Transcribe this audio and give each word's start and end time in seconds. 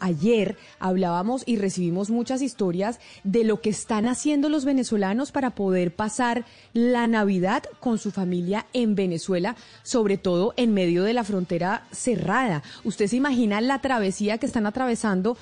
Ayer 0.00 0.56
hablábamos 0.78 1.42
y 1.46 1.56
recibimos 1.56 2.10
muchas 2.10 2.42
historias 2.42 3.00
de 3.24 3.44
lo 3.44 3.60
que 3.60 3.70
están 3.70 4.06
haciendo 4.06 4.48
los 4.48 4.64
venezolanos 4.64 5.32
para 5.32 5.50
poder 5.50 5.94
pasar 5.94 6.44
la 6.72 7.06
Navidad 7.06 7.64
con 7.80 7.98
su 7.98 8.10
familia 8.10 8.66
en 8.72 8.94
Venezuela, 8.94 9.56
sobre 9.82 10.18
todo 10.18 10.54
en 10.56 10.74
medio 10.74 11.04
de 11.04 11.14
la 11.14 11.24
frontera 11.24 11.86
cerrada. 11.90 12.62
¿Usted 12.84 13.06
se 13.06 13.16
imagina 13.16 13.60
la 13.60 13.80
travesía 13.80 14.38
que 14.38 14.46
están 14.46 14.66
atravesando 14.66 15.36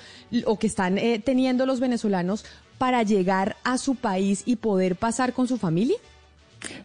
o 0.45 0.59
que 0.59 0.67
están 0.67 0.99
eh, 0.99 1.21
teniendo 1.25 1.67
los 1.67 1.81
venezolanos 1.81 2.45
para 2.79 3.03
llegar 3.03 3.57
a 3.65 3.79
su 3.79 3.95
país 3.95 4.43
y 4.47 4.57
poder 4.57 4.97
pasar 4.97 5.33
con 5.33 5.49
su 5.49 5.57
familia? 5.57 5.97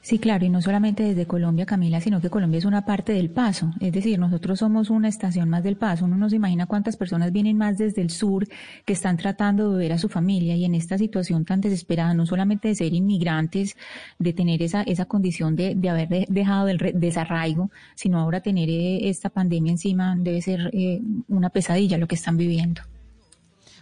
Sí, 0.02 0.20
claro, 0.20 0.46
y 0.46 0.50
no 0.50 0.62
solamente 0.62 1.04
desde 1.04 1.26
Colombia, 1.26 1.66
Camila, 1.66 2.02
sino 2.02 2.22
que 2.22 2.30
Colombia 2.30 2.58
es 2.58 2.66
una 2.66 2.86
parte 2.86 3.14
del 3.14 3.30
paso. 3.30 3.72
Es 3.80 3.92
decir, 3.92 4.20
nosotros 4.20 4.60
somos 4.60 4.90
una 4.90 5.08
estación 5.08 5.50
más 5.50 5.64
del 5.64 5.78
paso. 5.78 6.06
Uno 6.06 6.18
no 6.18 6.30
se 6.30 6.36
imagina 6.36 6.66
cuántas 6.66 6.98
personas 6.98 7.32
vienen 7.32 7.58
más 7.58 7.78
desde 7.78 8.02
el 8.02 8.10
sur 8.10 8.48
que 8.86 8.94
están 8.94 9.18
tratando 9.18 9.72
de 9.72 9.78
ver 9.78 9.94
a 9.94 9.98
su 9.98 10.10
familia 10.10 10.56
y 10.56 10.66
en 10.66 10.76
esta 10.76 10.98
situación 10.98 11.46
tan 11.46 11.62
desesperada, 11.62 12.14
no 12.14 12.26
solamente 12.26 12.68
de 12.68 12.76
ser 12.76 12.94
inmigrantes, 12.94 13.78
de 14.20 14.34
tener 14.34 14.62
esa, 14.62 14.82
esa 14.84 15.06
condición 15.06 15.56
de, 15.56 15.76
de 15.76 15.90
haber 15.90 16.28
dejado 16.28 16.68
el 16.68 16.78
desarraigo, 16.96 17.72
sino 17.96 18.20
ahora 18.20 18.42
tener 18.42 18.70
eh, 18.70 19.10
esta 19.10 19.30
pandemia 19.30 19.72
encima 19.72 20.16
debe 20.18 20.42
ser 20.42 20.70
eh, 20.74 21.02
una 21.28 21.50
pesadilla 21.50 21.98
lo 21.98 22.08
que 22.08 22.16
están 22.16 22.38
viviendo. 22.38 22.82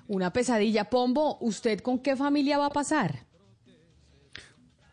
Una 0.07 0.33
pesadilla. 0.33 0.89
Pombo, 0.89 1.37
¿usted 1.39 1.79
con 1.81 1.99
qué 1.99 2.15
familia 2.15 2.57
va 2.57 2.67
a 2.67 2.71
pasar? 2.71 3.28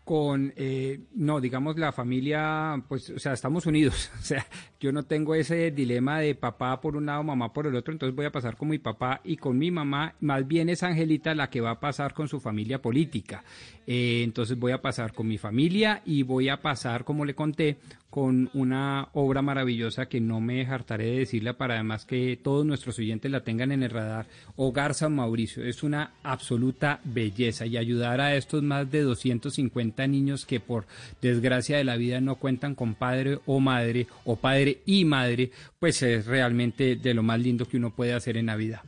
Con, 0.06 0.52
eh, 0.54 1.00
no, 1.16 1.40
digamos 1.40 1.76
la 1.78 1.90
familia, 1.90 2.80
pues, 2.86 3.10
o 3.10 3.18
sea, 3.18 3.32
estamos 3.32 3.66
unidos. 3.66 4.08
O 4.20 4.22
sea, 4.26 4.46
yo 4.78 4.92
no 4.92 5.02
tengo 5.02 5.34
ese 5.34 5.72
dilema 5.72 6.20
de 6.20 6.36
papá 6.36 6.80
por 6.80 6.96
un 6.96 7.06
lado, 7.06 7.24
mamá 7.24 7.52
por 7.52 7.66
el 7.66 7.74
otro, 7.74 7.92
entonces 7.92 8.14
voy 8.14 8.24
a 8.24 8.30
pasar 8.30 8.56
con 8.56 8.68
mi 8.68 8.78
papá 8.78 9.20
y 9.24 9.36
con 9.36 9.58
mi 9.58 9.72
mamá. 9.72 10.14
Más 10.20 10.46
bien 10.46 10.68
es 10.68 10.84
Angelita 10.84 11.34
la 11.34 11.50
que 11.50 11.60
va 11.60 11.72
a 11.72 11.80
pasar 11.80 12.14
con 12.14 12.28
su 12.28 12.38
familia 12.38 12.80
política. 12.80 13.42
Eh, 13.84 14.22
entonces 14.22 14.56
voy 14.56 14.70
a 14.70 14.80
pasar 14.80 15.12
con 15.12 15.26
mi 15.26 15.38
familia 15.38 16.02
y 16.04 16.22
voy 16.22 16.50
a 16.50 16.62
pasar, 16.62 17.04
como 17.04 17.24
le 17.24 17.34
conté, 17.34 17.78
con 18.16 18.48
una 18.54 19.10
obra 19.12 19.42
maravillosa 19.42 20.06
que 20.06 20.22
no 20.22 20.40
me 20.40 20.64
hartaré 20.64 21.04
de 21.04 21.18
decirla 21.18 21.58
para 21.58 21.74
además 21.74 22.06
que 22.06 22.40
todos 22.42 22.64
nuestros 22.64 22.98
oyentes 22.98 23.30
la 23.30 23.44
tengan 23.44 23.72
en 23.72 23.82
el 23.82 23.90
radar. 23.90 24.24
Hogar 24.56 24.94
San 24.94 25.14
Mauricio 25.14 25.62
es 25.62 25.82
una 25.82 26.12
absoluta 26.22 26.98
belleza 27.04 27.66
y 27.66 27.76
ayudar 27.76 28.22
a 28.22 28.34
estos 28.34 28.62
más 28.62 28.90
de 28.90 29.02
250 29.02 30.06
niños 30.06 30.46
que 30.46 30.60
por 30.60 30.86
desgracia 31.20 31.76
de 31.76 31.84
la 31.84 31.98
vida 31.98 32.22
no 32.22 32.36
cuentan 32.36 32.74
con 32.74 32.94
padre 32.94 33.38
o 33.44 33.60
madre 33.60 34.06
o 34.24 34.36
padre 34.36 34.78
y 34.86 35.04
madre, 35.04 35.50
pues 35.78 36.00
es 36.00 36.24
realmente 36.24 36.96
de 36.96 37.12
lo 37.12 37.22
más 37.22 37.38
lindo 37.38 37.68
que 37.68 37.76
uno 37.76 37.90
puede 37.90 38.14
hacer 38.14 38.38
en 38.38 38.46
Navidad. 38.46 38.80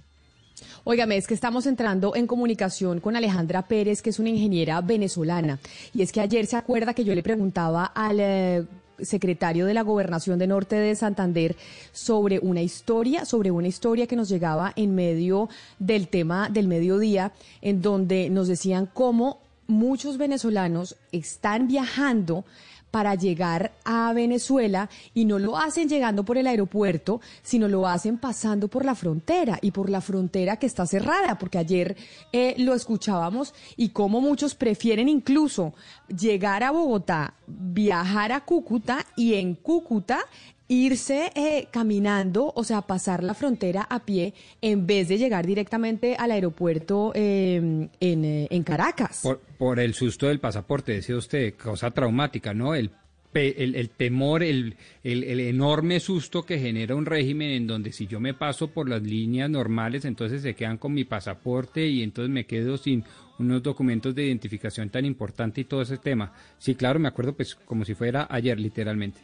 Óigame, 0.84 1.18
es 1.18 1.26
que 1.26 1.34
estamos 1.34 1.66
entrando 1.66 2.16
en 2.16 2.26
comunicación 2.26 3.00
con 3.00 3.14
Alejandra 3.14 3.68
Pérez, 3.68 4.00
que 4.00 4.08
es 4.08 4.18
una 4.18 4.30
ingeniera 4.30 4.80
venezolana. 4.80 5.58
Y 5.92 6.00
es 6.00 6.12
que 6.12 6.22
ayer 6.22 6.46
se 6.46 6.56
acuerda 6.56 6.94
que 6.94 7.04
yo 7.04 7.14
le 7.14 7.22
preguntaba 7.22 7.84
al 7.84 8.20
eh, 8.20 8.64
secretario 9.00 9.66
de 9.66 9.74
la 9.74 9.82
Gobernación 9.82 10.38
de 10.38 10.46
Norte 10.46 10.76
de 10.76 10.94
Santander 10.94 11.56
sobre 11.92 12.38
una 12.40 12.62
historia, 12.62 13.24
sobre 13.24 13.50
una 13.50 13.68
historia 13.68 14.06
que 14.06 14.16
nos 14.16 14.28
llegaba 14.28 14.72
en 14.76 14.94
medio 14.94 15.48
del 15.78 16.08
tema 16.08 16.48
del 16.48 16.68
mediodía, 16.68 17.32
en 17.62 17.82
donde 17.82 18.30
nos 18.30 18.48
decían 18.48 18.88
cómo 18.92 19.40
muchos 19.66 20.16
venezolanos 20.16 20.96
están 21.12 21.68
viajando 21.68 22.44
para 22.90 23.14
llegar 23.14 23.72
a 23.84 24.12
Venezuela 24.12 24.88
y 25.14 25.24
no 25.24 25.38
lo 25.38 25.58
hacen 25.58 25.88
llegando 25.88 26.24
por 26.24 26.38
el 26.38 26.46
aeropuerto, 26.46 27.20
sino 27.42 27.68
lo 27.68 27.86
hacen 27.86 28.18
pasando 28.18 28.68
por 28.68 28.84
la 28.84 28.94
frontera 28.94 29.58
y 29.60 29.70
por 29.70 29.90
la 29.90 30.00
frontera 30.00 30.56
que 30.56 30.66
está 30.66 30.86
cerrada, 30.86 31.38
porque 31.38 31.58
ayer 31.58 31.96
eh, 32.32 32.54
lo 32.58 32.74
escuchábamos 32.74 33.54
y 33.76 33.90
cómo 33.90 34.20
muchos 34.20 34.54
prefieren 34.54 35.08
incluso 35.08 35.74
llegar 36.08 36.62
a 36.62 36.70
Bogotá, 36.70 37.34
viajar 37.46 38.32
a 38.32 38.44
Cúcuta 38.44 39.06
y 39.16 39.34
en 39.34 39.54
Cúcuta 39.54 40.20
irse 40.68 41.32
eh, 41.34 41.68
caminando, 41.70 42.52
o 42.54 42.62
sea, 42.62 42.82
pasar 42.82 43.24
la 43.24 43.34
frontera 43.34 43.82
a 43.82 44.04
pie 44.04 44.34
en 44.60 44.86
vez 44.86 45.08
de 45.08 45.18
llegar 45.18 45.46
directamente 45.46 46.14
al 46.16 46.30
aeropuerto 46.30 47.12
em, 47.14 47.88
en, 48.00 48.24
eh, 48.24 48.48
en, 48.50 48.62
Caracas. 48.62 49.20
Por, 49.22 49.40
por, 49.40 49.80
el 49.80 49.94
susto 49.94 50.28
del 50.28 50.40
pasaporte, 50.40 50.92
decía 50.92 51.16
usted, 51.16 51.54
cosa 51.54 51.90
traumática, 51.90 52.52
¿no? 52.52 52.74
El, 52.74 52.90
el, 53.34 53.74
el 53.74 53.90
temor, 53.90 54.42
el, 54.42 54.76
el, 55.04 55.40
enorme 55.40 56.00
susto 56.00 56.42
que 56.42 56.58
genera 56.58 56.94
un 56.94 57.06
régimen 57.06 57.50
en 57.50 57.66
donde 57.66 57.92
si 57.92 58.06
yo 58.06 58.20
me 58.20 58.34
paso 58.34 58.68
por 58.68 58.88
las 58.88 59.02
líneas 59.02 59.48
normales, 59.48 60.04
entonces 60.04 60.42
se 60.42 60.54
quedan 60.54 60.78
con 60.78 60.92
mi 60.92 61.04
pasaporte 61.04 61.86
y 61.86 62.02
entonces 62.02 62.30
me 62.30 62.46
quedo 62.46 62.76
sin 62.76 63.04
unos 63.38 63.62
documentos 63.62 64.14
de 64.14 64.26
identificación 64.26 64.90
tan 64.90 65.04
importante 65.04 65.60
y 65.60 65.64
todo 65.64 65.82
ese 65.82 65.98
tema. 65.98 66.32
Sí, 66.58 66.74
claro, 66.74 66.98
me 66.98 67.08
acuerdo 67.08 67.34
pues 67.34 67.54
como 67.54 67.84
si 67.84 67.94
fuera 67.94 68.26
ayer 68.28 68.58
literalmente. 68.58 69.20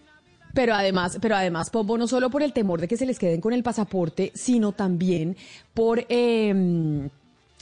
Pero 0.55 0.75
además, 0.75 1.19
pero 1.21 1.35
además, 1.35 1.69
Pombo, 1.69 1.99
no 1.99 2.07
solo 2.07 2.31
por 2.31 2.43
el 2.43 2.53
temor 2.53 2.81
de 2.81 2.89
que 2.89 2.97
se 2.97 3.07
les 3.07 3.19
queden 3.19 3.41
con 3.41 3.53
el 3.53 3.65
pasaporte, 3.65 4.31
sino 4.35 4.73
también 4.73 5.37
por, 5.75 6.07
eh, 6.09 7.09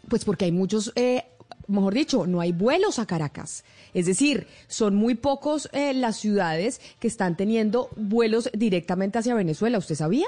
pues 0.08 0.25
porque 0.26 0.44
hay 0.44 0.53
muchos, 0.53 0.92
eh, 0.94 1.25
mejor 1.69 1.94
dicho, 1.94 2.26
no 2.26 2.41
hay 2.41 2.53
vuelos 2.53 2.98
a 2.98 3.06
Caracas. 3.06 3.64
Es 3.94 4.06
decir, 4.06 4.47
son 4.69 4.94
muy 4.94 5.14
pocos 5.14 5.70
eh, 5.72 5.94
las 5.94 6.16
ciudades 6.16 6.80
que 7.00 7.08
están 7.08 7.36
teniendo 7.36 7.88
vuelos 7.97 8.50
directamente 8.53 9.19
hacia 9.19 9.34
Venezuela. 9.34 9.78
¿Usted 9.78 9.94
sabía? 9.94 10.26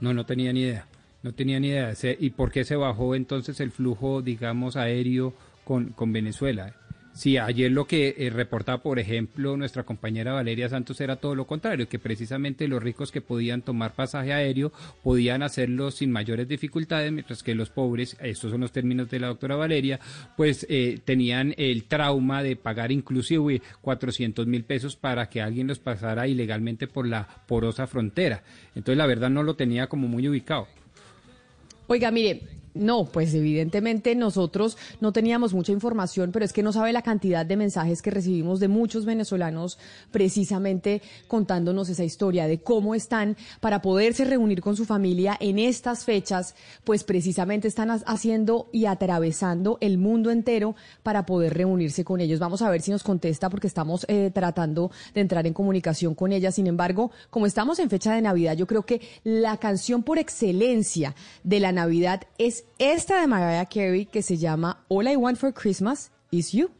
No, 0.00 0.14
no 0.14 0.24
tenía 0.24 0.52
ni 0.52 0.60
idea. 0.62 0.86
No 1.22 1.32
tenía 1.32 1.60
ni 1.60 1.68
idea. 1.68 1.92
¿Y 2.18 2.30
por 2.30 2.52
qué 2.52 2.64
se 2.64 2.76
bajó 2.76 3.14
entonces 3.14 3.60
el 3.60 3.70
flujo, 3.70 4.22
digamos, 4.22 4.76
aéreo 4.76 5.34
con, 5.64 5.90
con 5.90 6.12
Venezuela? 6.12 6.74
Sí, 7.14 7.38
ayer 7.38 7.70
lo 7.70 7.86
que 7.86 8.16
eh, 8.18 8.28
reportaba, 8.28 8.82
por 8.82 8.98
ejemplo, 8.98 9.56
nuestra 9.56 9.84
compañera 9.84 10.32
Valeria 10.32 10.68
Santos 10.68 11.00
era 11.00 11.14
todo 11.14 11.36
lo 11.36 11.46
contrario, 11.46 11.88
que 11.88 12.00
precisamente 12.00 12.66
los 12.66 12.82
ricos 12.82 13.12
que 13.12 13.20
podían 13.20 13.62
tomar 13.62 13.94
pasaje 13.94 14.32
aéreo 14.32 14.72
podían 15.00 15.44
hacerlo 15.44 15.92
sin 15.92 16.10
mayores 16.10 16.48
dificultades, 16.48 17.12
mientras 17.12 17.44
que 17.44 17.54
los 17.54 17.70
pobres, 17.70 18.16
estos 18.20 18.50
son 18.50 18.62
los 18.62 18.72
términos 18.72 19.08
de 19.10 19.20
la 19.20 19.28
doctora 19.28 19.54
Valeria, 19.54 20.00
pues 20.36 20.66
eh, 20.68 20.98
tenían 21.04 21.54
el 21.56 21.84
trauma 21.84 22.42
de 22.42 22.56
pagar 22.56 22.90
inclusive 22.90 23.62
400 23.80 24.48
mil 24.48 24.64
pesos 24.64 24.96
para 24.96 25.28
que 25.30 25.40
alguien 25.40 25.68
los 25.68 25.78
pasara 25.78 26.26
ilegalmente 26.26 26.88
por 26.88 27.06
la 27.06 27.28
porosa 27.46 27.86
frontera. 27.86 28.42
Entonces, 28.74 28.98
la 28.98 29.06
verdad 29.06 29.30
no 29.30 29.44
lo 29.44 29.54
tenía 29.54 29.86
como 29.86 30.08
muy 30.08 30.28
ubicado. 30.28 30.66
Oiga, 31.86 32.10
mire, 32.10 32.42
no, 32.74 33.04
pues 33.04 33.32
evidentemente 33.34 34.14
nosotros 34.16 34.76
no 35.00 35.12
teníamos 35.12 35.54
mucha 35.54 35.72
información, 35.72 36.32
pero 36.32 36.44
es 36.44 36.52
que 36.52 36.62
no 36.62 36.72
sabe 36.72 36.92
la 36.92 37.02
cantidad 37.02 37.46
de 37.46 37.56
mensajes 37.56 38.02
que 38.02 38.10
recibimos 38.10 38.58
de 38.58 38.66
muchos 38.66 39.04
venezolanos 39.04 39.78
precisamente 40.10 41.00
contándonos 41.28 41.88
esa 41.88 42.02
historia 42.02 42.46
de 42.46 42.58
cómo 42.58 42.96
están 42.96 43.36
para 43.60 43.80
poderse 43.80 44.24
reunir 44.24 44.60
con 44.60 44.76
su 44.76 44.84
familia 44.84 45.36
en 45.38 45.60
estas 45.60 46.04
fechas, 46.04 46.56
pues 46.82 47.04
precisamente 47.04 47.68
están 47.68 47.90
haciendo 48.06 48.68
y 48.72 48.86
atravesando 48.86 49.78
el 49.80 49.98
mundo 49.98 50.32
entero 50.32 50.74
para 51.04 51.26
poder 51.26 51.54
reunirse 51.54 52.04
con 52.04 52.20
ellos. 52.20 52.40
Vamos 52.40 52.60
a 52.62 52.70
ver 52.70 52.82
si 52.82 52.90
nos 52.90 53.04
contesta 53.04 53.50
porque 53.50 53.68
estamos 53.68 54.04
eh, 54.08 54.30
tratando 54.34 54.90
de 55.14 55.20
entrar 55.20 55.46
en 55.46 55.54
comunicación 55.54 56.14
con 56.14 56.32
ella. 56.32 56.50
Sin 56.50 56.66
embargo, 56.66 57.12
como 57.30 57.46
estamos 57.46 57.78
en 57.78 57.88
fecha 57.88 58.14
de 58.14 58.22
Navidad, 58.22 58.56
yo 58.56 58.66
creo 58.66 58.84
que 58.84 59.00
la 59.22 59.58
canción 59.58 60.02
por 60.02 60.18
excelencia 60.18 61.14
de 61.44 61.60
la 61.60 61.70
Navidad 61.70 62.22
es 62.38 62.63
esta 62.78 63.20
de 63.20 63.26
Mariah 63.26 63.66
Carey 63.66 64.06
que 64.06 64.22
se 64.22 64.36
llama 64.36 64.84
All 64.88 65.08
I 65.08 65.16
Want 65.16 65.38
for 65.38 65.52
Christmas 65.52 66.10
Is 66.30 66.52
You. 66.52 66.70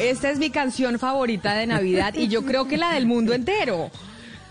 Esta 0.00 0.30
es 0.30 0.38
mi 0.38 0.50
canción 0.50 0.98
favorita 0.98 1.54
de 1.54 1.66
Navidad 1.66 2.12
y 2.14 2.26
yo 2.26 2.44
creo 2.44 2.66
que 2.66 2.76
la 2.76 2.94
del 2.94 3.06
mundo 3.06 3.32
entero. 3.32 3.90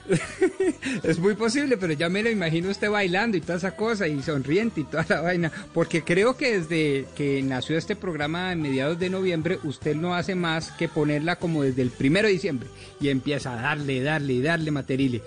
es 1.03 1.19
muy 1.19 1.35
posible, 1.35 1.75
pero 1.75 1.91
ya 1.91 2.07
me 2.07 2.23
lo 2.23 2.29
imagino 2.29 2.69
usted 2.69 2.89
bailando 2.89 3.35
y 3.35 3.41
toda 3.41 3.57
esa 3.57 3.75
cosa 3.75 4.07
y 4.07 4.21
sonriente 4.23 4.81
y 4.81 4.83
toda 4.85 5.05
la 5.09 5.21
vaina, 5.21 5.51
porque 5.73 6.01
creo 6.01 6.37
que 6.37 6.59
desde 6.59 7.07
que 7.13 7.43
nació 7.43 7.77
este 7.77 7.97
programa 7.97 8.51
a 8.51 8.55
mediados 8.55 8.99
de 8.99 9.09
noviembre, 9.09 9.59
usted 9.63 9.97
no 9.97 10.15
hace 10.15 10.33
más 10.33 10.71
que 10.71 10.87
ponerla 10.87 11.35
como 11.35 11.63
desde 11.63 11.81
el 11.81 11.89
primero 11.89 12.27
de 12.27 12.33
diciembre 12.33 12.69
y 13.01 13.09
empieza 13.09 13.51
a 13.51 13.61
darle, 13.61 14.01
darle 14.01 14.33
y 14.33 14.41
darle 14.41 14.71
materile. 14.71 15.21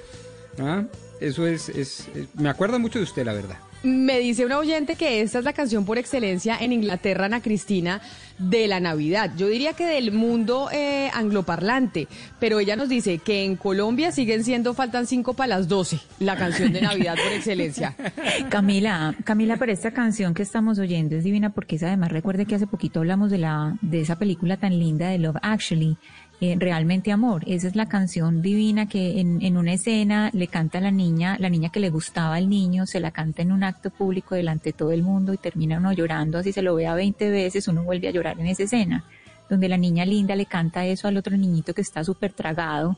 ¿Ah? 0.58 0.84
Eso 1.20 1.46
es, 1.46 1.68
es, 1.68 2.08
me 2.34 2.48
acuerdo 2.48 2.78
mucho 2.78 2.98
de 2.98 3.04
usted, 3.04 3.26
la 3.26 3.34
verdad. 3.34 3.58
Me 3.82 4.18
dice 4.18 4.44
un 4.44 4.52
oyente 4.52 4.94
que 4.94 5.22
esta 5.22 5.38
es 5.38 5.44
la 5.44 5.54
canción 5.54 5.86
por 5.86 5.96
excelencia 5.96 6.56
en 6.60 6.72
Inglaterra, 6.72 7.24
Ana 7.24 7.40
Cristina, 7.40 8.02
de 8.38 8.68
la 8.68 8.78
Navidad. 8.78 9.32
Yo 9.38 9.48
diría 9.48 9.72
que 9.72 9.86
del 9.86 10.12
mundo 10.12 10.68
eh, 10.70 11.10
angloparlante, 11.14 12.06
pero 12.38 12.60
ella 12.60 12.76
nos 12.76 12.90
dice 12.90 13.18
que 13.18 13.44
en 13.44 13.56
Colombia 13.56 14.12
siguen 14.12 14.44
siendo 14.44 14.74
Faltan 14.74 15.06
cinco 15.06 15.32
para 15.32 15.48
las 15.48 15.68
doce, 15.68 15.98
la 16.18 16.36
canción 16.36 16.72
de 16.72 16.82
Navidad 16.82 17.16
por 17.22 17.32
excelencia. 17.32 17.96
Camila, 18.50 19.14
Camila, 19.24 19.56
pero 19.56 19.72
esta 19.72 19.92
canción 19.92 20.34
que 20.34 20.42
estamos 20.42 20.78
oyendo 20.78 21.16
es 21.16 21.24
divina 21.24 21.50
porque 21.50 21.76
es 21.76 21.82
además, 21.82 22.12
recuerde 22.12 22.44
que 22.44 22.54
hace 22.54 22.66
poquito 22.66 23.00
hablamos 23.00 23.30
de, 23.30 23.38
la, 23.38 23.78
de 23.80 24.00
esa 24.02 24.18
película 24.18 24.58
tan 24.58 24.78
linda 24.78 25.08
de 25.08 25.18
Love 25.18 25.36
Actually 25.42 25.96
eh, 26.40 26.56
realmente 26.58 27.12
amor. 27.12 27.42
Esa 27.46 27.68
es 27.68 27.76
la 27.76 27.86
canción 27.86 28.40
divina 28.40 28.88
que 28.88 29.20
en, 29.20 29.42
en, 29.42 29.58
una 29.58 29.74
escena 29.74 30.30
le 30.32 30.48
canta 30.48 30.78
a 30.78 30.80
la 30.80 30.90
niña, 30.90 31.36
la 31.38 31.50
niña 31.50 31.68
que 31.68 31.80
le 31.80 31.90
gustaba 31.90 32.36
al 32.36 32.48
niño, 32.48 32.86
se 32.86 32.98
la 32.98 33.10
canta 33.10 33.42
en 33.42 33.52
un 33.52 33.62
acto 33.62 33.90
público 33.90 34.34
delante 34.34 34.70
de 34.70 34.72
todo 34.72 34.90
el 34.92 35.02
mundo 35.02 35.34
y 35.34 35.36
termina 35.36 35.76
uno 35.76 35.92
llorando, 35.92 36.38
así 36.38 36.52
se 36.52 36.62
lo 36.62 36.74
vea 36.74 36.94
20 36.94 37.28
veces, 37.28 37.68
uno 37.68 37.84
vuelve 37.84 38.08
a 38.08 38.12
llorar 38.12 38.40
en 38.40 38.46
esa 38.46 38.62
escena, 38.62 39.04
donde 39.50 39.68
la 39.68 39.76
niña 39.76 40.06
linda 40.06 40.34
le 40.34 40.46
canta 40.46 40.86
eso 40.86 41.08
al 41.08 41.18
otro 41.18 41.36
niñito 41.36 41.74
que 41.74 41.82
está 41.82 42.02
súper 42.04 42.32
tragado 42.32 42.96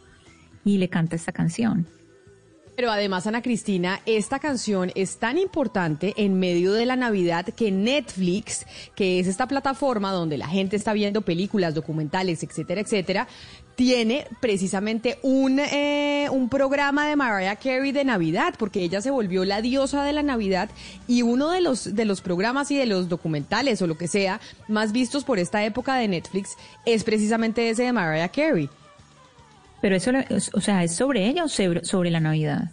y 0.64 0.78
le 0.78 0.88
canta 0.88 1.16
esta 1.16 1.32
canción. 1.32 1.88
Pero 2.74 2.90
además, 2.90 3.26
Ana 3.26 3.42
Cristina, 3.42 4.00
esta 4.06 4.38
canción 4.38 4.92
es 4.94 5.18
tan 5.18 5.36
importante 5.36 6.14
en 6.16 6.38
medio 6.38 6.72
de 6.72 6.86
la 6.86 6.96
Navidad 6.96 7.44
que 7.44 7.70
Netflix, 7.70 8.66
que 8.94 9.20
es 9.20 9.26
esta 9.26 9.46
plataforma 9.46 10.10
donde 10.10 10.38
la 10.38 10.48
gente 10.48 10.76
está 10.76 10.94
viendo 10.94 11.20
películas, 11.20 11.74
documentales, 11.74 12.42
etcétera, 12.42 12.80
etcétera, 12.80 13.28
tiene 13.74 14.26
precisamente 14.40 15.18
un, 15.22 15.58
eh, 15.58 16.28
un 16.30 16.48
programa 16.48 17.06
de 17.06 17.16
Mariah 17.16 17.56
Carey 17.56 17.92
de 17.92 18.04
Navidad, 18.04 18.54
porque 18.58 18.80
ella 18.80 19.02
se 19.02 19.10
volvió 19.10 19.44
la 19.44 19.60
diosa 19.60 20.02
de 20.02 20.14
la 20.14 20.22
Navidad 20.22 20.70
y 21.06 21.22
uno 21.22 21.50
de 21.50 21.60
los, 21.60 21.94
de 21.94 22.04
los 22.06 22.22
programas 22.22 22.70
y 22.70 22.76
de 22.76 22.86
los 22.86 23.08
documentales 23.10 23.82
o 23.82 23.86
lo 23.86 23.98
que 23.98 24.08
sea 24.08 24.40
más 24.68 24.92
vistos 24.92 25.24
por 25.24 25.38
esta 25.38 25.62
época 25.64 25.96
de 25.96 26.08
Netflix 26.08 26.56
es 26.86 27.04
precisamente 27.04 27.68
ese 27.68 27.82
de 27.82 27.92
Mariah 27.92 28.28
Carey. 28.28 28.70
Pero 29.82 29.96
eso, 29.96 30.12
o 30.54 30.60
sea, 30.60 30.84
¿es 30.84 30.94
sobre 30.94 31.26
ella 31.26 31.44
o 31.44 31.48
sobre, 31.48 32.10
la 32.10 32.20
Navidad? 32.20 32.70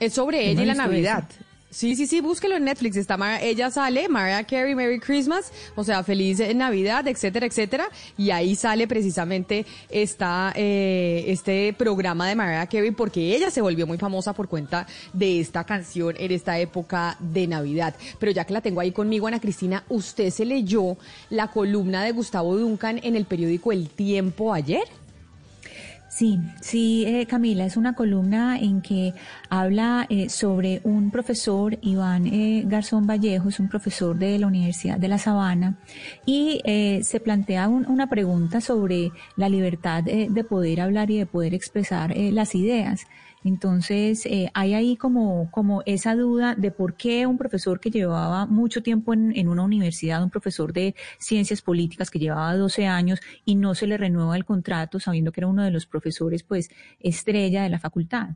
Es 0.00 0.14
sobre 0.14 0.48
ella 0.48 0.62
y 0.62 0.66
la 0.66 0.74
Navidad. 0.74 1.24
Sí, 1.70 1.96
sí, 1.96 2.06
sí, 2.06 2.22
búsquelo 2.22 2.56
en 2.56 2.64
Netflix. 2.64 2.96
Está 2.96 3.18
ella 3.42 3.70
sale, 3.70 4.08
Mariah 4.08 4.44
Carey, 4.44 4.74
Merry 4.74 5.00
Christmas, 5.00 5.52
o 5.74 5.84
sea, 5.84 6.02
feliz 6.02 6.40
Navidad, 6.54 7.06
etcétera, 7.08 7.44
etcétera. 7.44 7.88
Y 8.16 8.30
ahí 8.30 8.56
sale 8.56 8.86
precisamente 8.86 9.66
esta, 9.90 10.52
eh, 10.54 11.24
este 11.26 11.74
programa 11.76 12.26
de 12.26 12.36
Mariah 12.36 12.68
Carey 12.68 12.92
porque 12.92 13.34
ella 13.36 13.50
se 13.50 13.60
volvió 13.60 13.86
muy 13.86 13.98
famosa 13.98 14.32
por 14.32 14.48
cuenta 14.48 14.86
de 15.12 15.40
esta 15.40 15.64
canción 15.64 16.14
en 16.18 16.30
esta 16.30 16.58
época 16.58 17.16
de 17.18 17.46
Navidad. 17.46 17.94
Pero 18.18 18.32
ya 18.32 18.44
que 18.44 18.54
la 18.54 18.62
tengo 18.62 18.80
ahí 18.80 18.92
conmigo, 18.92 19.26
Ana 19.26 19.40
Cristina, 19.40 19.82
¿usted 19.88 20.30
se 20.30 20.46
leyó 20.46 20.96
la 21.28 21.48
columna 21.48 22.02
de 22.04 22.12
Gustavo 22.12 22.56
Duncan 22.56 23.00
en 23.02 23.16
el 23.16 23.26
periódico 23.26 23.72
El 23.72 23.90
Tiempo 23.90 24.54
ayer? 24.54 24.84
Sí, 26.18 26.40
sí, 26.60 27.04
eh, 27.06 27.26
Camila, 27.26 27.64
es 27.64 27.76
una 27.76 27.94
columna 27.94 28.58
en 28.58 28.82
que 28.82 29.14
habla 29.50 30.04
eh, 30.10 30.28
sobre 30.28 30.80
un 30.82 31.12
profesor, 31.12 31.78
Iván 31.80 32.26
eh, 32.26 32.64
Garzón 32.66 33.06
Vallejo, 33.06 33.50
es 33.50 33.60
un 33.60 33.68
profesor 33.68 34.18
de 34.18 34.36
la 34.36 34.48
Universidad 34.48 34.98
de 34.98 35.06
La 35.06 35.18
Sabana, 35.18 35.78
y 36.26 36.60
se 37.04 37.20
plantea 37.20 37.68
una 37.68 38.08
pregunta 38.08 38.60
sobre 38.60 39.12
la 39.36 39.48
libertad 39.48 40.02
de 40.02 40.44
poder 40.44 40.80
hablar 40.80 41.08
y 41.12 41.18
de 41.18 41.26
poder 41.26 41.54
expresar 41.54 42.12
las 42.16 42.56
ideas. 42.56 43.06
Entonces, 43.44 44.26
eh, 44.26 44.50
hay 44.54 44.74
ahí 44.74 44.96
como, 44.96 45.50
como 45.50 45.82
esa 45.86 46.14
duda 46.14 46.54
de 46.54 46.70
por 46.70 46.96
qué 46.96 47.26
un 47.26 47.38
profesor 47.38 47.80
que 47.80 47.90
llevaba 47.90 48.46
mucho 48.46 48.82
tiempo 48.82 49.12
en, 49.14 49.36
en, 49.36 49.48
una 49.48 49.62
universidad, 49.64 50.22
un 50.22 50.30
profesor 50.30 50.72
de 50.72 50.94
ciencias 51.18 51.62
políticas 51.62 52.10
que 52.10 52.18
llevaba 52.18 52.56
12 52.56 52.86
años 52.86 53.20
y 53.44 53.56
no 53.56 53.74
se 53.74 53.86
le 53.86 53.96
renueva 53.96 54.36
el 54.36 54.44
contrato 54.44 55.00
sabiendo 55.00 55.32
que 55.32 55.40
era 55.40 55.48
uno 55.48 55.62
de 55.62 55.70
los 55.70 55.86
profesores, 55.86 56.42
pues, 56.42 56.70
estrella 57.00 57.62
de 57.62 57.70
la 57.70 57.78
facultad. 57.78 58.30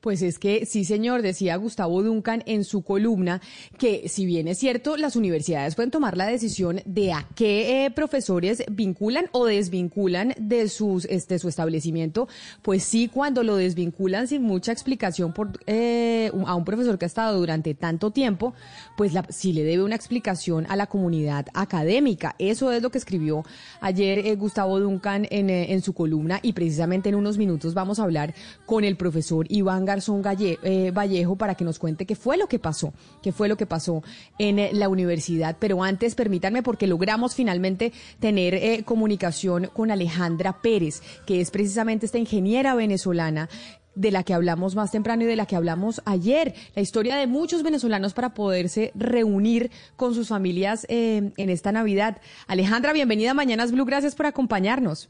Pues 0.00 0.22
es 0.22 0.38
que 0.38 0.64
sí, 0.64 0.84
señor, 0.84 1.22
decía 1.22 1.56
Gustavo 1.56 2.04
Duncan 2.04 2.44
en 2.46 2.62
su 2.62 2.82
columna 2.82 3.40
que 3.78 4.08
si 4.08 4.26
bien 4.26 4.46
es 4.46 4.58
cierto, 4.58 4.96
las 4.96 5.16
universidades 5.16 5.74
pueden 5.74 5.90
tomar 5.90 6.16
la 6.16 6.26
decisión 6.26 6.82
de 6.84 7.12
a 7.12 7.26
qué 7.34 7.84
eh, 7.84 7.90
profesores 7.90 8.62
vinculan 8.70 9.26
o 9.32 9.46
desvinculan 9.46 10.34
de 10.38 10.68
sus 10.68 11.04
este 11.06 11.40
su 11.40 11.48
establecimiento, 11.48 12.28
pues 12.62 12.84
sí 12.84 13.08
cuando 13.12 13.42
lo 13.42 13.56
desvinculan 13.56 14.28
sin 14.28 14.42
mucha 14.42 14.70
explicación 14.70 15.32
por 15.32 15.58
eh, 15.66 16.30
a 16.46 16.54
un 16.54 16.64
profesor 16.64 16.96
que 16.96 17.04
ha 17.04 17.06
estado 17.06 17.36
durante 17.36 17.74
tanto 17.74 18.12
tiempo, 18.12 18.54
pues 18.96 19.12
la, 19.12 19.26
sí 19.30 19.52
le 19.52 19.64
debe 19.64 19.82
una 19.82 19.96
explicación 19.96 20.66
a 20.68 20.76
la 20.76 20.86
comunidad 20.86 21.46
académica. 21.54 22.36
Eso 22.38 22.70
es 22.70 22.82
lo 22.82 22.90
que 22.90 22.98
escribió 22.98 23.44
ayer 23.80 24.20
eh, 24.20 24.36
Gustavo 24.36 24.78
Duncan 24.78 25.26
en, 25.30 25.50
en 25.50 25.82
su 25.82 25.92
columna 25.92 26.38
y 26.40 26.52
precisamente 26.52 27.08
en 27.08 27.16
unos 27.16 27.36
minutos 27.36 27.74
vamos 27.74 27.98
a 27.98 28.04
hablar 28.04 28.32
con 28.64 28.84
el 28.84 28.96
profesor 28.96 29.44
Iván 29.48 29.87
Garzón 29.88 30.22
eh, 30.26 30.90
Vallejo 30.92 31.36
para 31.36 31.54
que 31.54 31.64
nos 31.64 31.78
cuente 31.78 32.04
qué 32.04 32.14
fue 32.14 32.36
lo 32.36 32.46
que 32.46 32.58
pasó, 32.58 32.92
qué 33.22 33.32
fue 33.32 33.48
lo 33.48 33.56
que 33.56 33.64
pasó 33.64 34.02
en 34.38 34.58
eh, 34.58 34.70
la 34.74 34.90
universidad. 34.90 35.56
Pero 35.58 35.82
antes, 35.82 36.14
permítanme, 36.14 36.62
porque 36.62 36.86
logramos 36.86 37.34
finalmente 37.34 37.92
tener 38.20 38.54
eh, 38.54 38.82
comunicación 38.84 39.70
con 39.72 39.90
Alejandra 39.90 40.60
Pérez, 40.60 41.02
que 41.26 41.40
es 41.40 41.50
precisamente 41.50 42.04
esta 42.04 42.18
ingeniera 42.18 42.74
venezolana 42.74 43.48
de 43.94 44.10
la 44.10 44.22
que 44.22 44.34
hablamos 44.34 44.76
más 44.76 44.90
temprano 44.90 45.24
y 45.24 45.26
de 45.26 45.36
la 45.36 45.46
que 45.46 45.56
hablamos 45.56 46.02
ayer, 46.04 46.54
la 46.76 46.82
historia 46.82 47.16
de 47.16 47.26
muchos 47.26 47.62
venezolanos 47.62 48.12
para 48.12 48.34
poderse 48.34 48.92
reunir 48.94 49.70
con 49.96 50.14
sus 50.14 50.28
familias 50.28 50.86
en 50.88 51.32
esta 51.36 51.72
Navidad. 51.72 52.18
Alejandra, 52.46 52.92
bienvenida 52.92 53.32
a 53.32 53.34
Mañanas 53.34 53.72
Blue, 53.72 53.86
gracias 53.86 54.14
por 54.14 54.26
acompañarnos. 54.26 55.08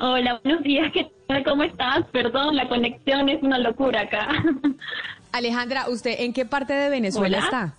Hola, 0.00 0.40
buenos 0.44 0.62
días, 0.62 0.92
¿qué 0.92 1.10
tal? 1.26 1.42
¿Cómo 1.42 1.64
estás? 1.64 2.04
Perdón, 2.12 2.54
la 2.54 2.68
conexión 2.68 3.28
es 3.28 3.42
una 3.42 3.58
locura 3.58 4.02
acá. 4.02 4.28
Alejandra, 5.32 5.88
¿usted 5.88 6.14
en 6.20 6.32
qué 6.32 6.44
parte 6.44 6.72
de 6.72 6.88
Venezuela 6.88 7.38
está? 7.38 7.74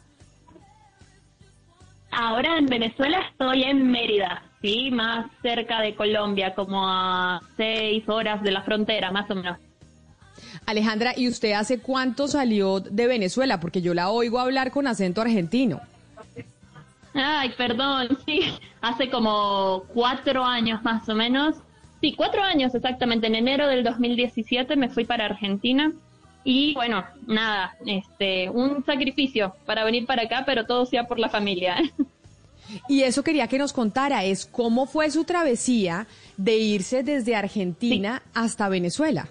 Ahora 2.12 2.58
en 2.58 2.66
Venezuela 2.66 3.20
estoy 3.32 3.64
en 3.64 3.90
Mérida, 3.90 4.44
sí, 4.62 4.92
más 4.92 5.28
cerca 5.42 5.80
de 5.80 5.96
Colombia, 5.96 6.54
como 6.56 6.86
a 6.86 7.40
seis 7.56 8.04
horas 8.10 8.44
de 8.44 8.52
la 8.52 8.64
frontera, 8.64 9.12
más 9.12 9.32
o 9.32 9.36
menos. 9.36 9.58
Alejandra, 10.66 11.14
¿y 11.16 11.30
usted 11.30 11.54
hace 11.54 11.80
cuánto 11.80 12.28
salió 12.28 12.82
de 12.82 13.08
Venezuela? 13.08 13.62
Porque 13.62 13.82
yo 13.82 13.94
la 13.94 14.10
oigo 14.10 14.40
hablar 14.40 14.72
con 14.72 14.88
acento 14.88 15.22
argentino. 15.22 15.80
Ay, 17.14 17.54
perdón, 17.58 18.18
sí, 18.26 18.42
hace 18.82 19.10
como 19.10 19.86
cuatro 19.94 20.44
años 20.44 20.84
más 20.84 21.08
o 21.08 21.16
menos 21.16 21.56
Sí, 22.01 22.13
cuatro 22.15 22.41
años 22.41 22.74
exactamente. 22.75 23.27
En 23.27 23.36
enero 23.36 23.68
del 23.68 23.84
2017 23.84 24.75
me 24.75 24.89
fui 24.89 25.06
para 25.06 25.25
Argentina 25.25 25.91
y 26.44 26.74
bueno, 26.74 27.03
nada, 27.27 27.75
este, 27.86 28.50
un 28.50 28.84
sacrificio 28.86 29.56
para 29.65 29.84
venir 29.84 30.06
para 30.06 30.24
acá, 30.24 30.44
pero 30.46 30.65
todo 30.65 30.86
sea 30.86 31.06
por 31.06 31.20
la 31.20 31.29
familia. 31.29 31.77
Y 32.88 33.01
eso 33.01 33.24
quería 33.24 33.48
que 33.48 33.58
nos 33.58 33.74
contara, 33.74 34.24
es 34.25 34.46
cómo 34.46 34.86
fue 34.86 35.10
su 35.10 35.24
travesía 35.24 36.06
de 36.38 36.58
irse 36.58 37.01
desde 37.01 37.36
Argentina 37.36 38.22
hasta 38.36 38.70
Venezuela. 38.70 39.27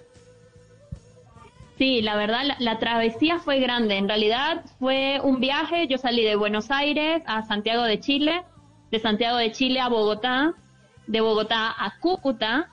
Sí, 1.77 2.01
la 2.01 2.17
verdad, 2.17 2.43
la, 2.43 2.57
la, 2.59 2.79
travesía 2.79 3.39
fue 3.39 3.61
grande. 3.61 3.95
En 3.95 4.09
realidad 4.09 4.65
fue 4.77 5.21
un 5.23 5.39
viaje. 5.39 5.87
Yo 5.87 5.97
salí 5.97 6.21
de 6.25 6.35
Buenos 6.35 6.69
Aires 6.69 7.23
a 7.25 7.43
Santiago 7.43 7.83
de 7.83 8.01
Chile, 8.01 8.41
de 8.91 8.99
Santiago 8.99 9.37
de 9.37 9.53
Chile 9.53 9.79
a 9.79 9.87
Bogotá, 9.87 10.55
de 11.09 11.21
Bogotá 11.21 11.75
a 11.77 11.99
Cúcuta. 11.99 12.69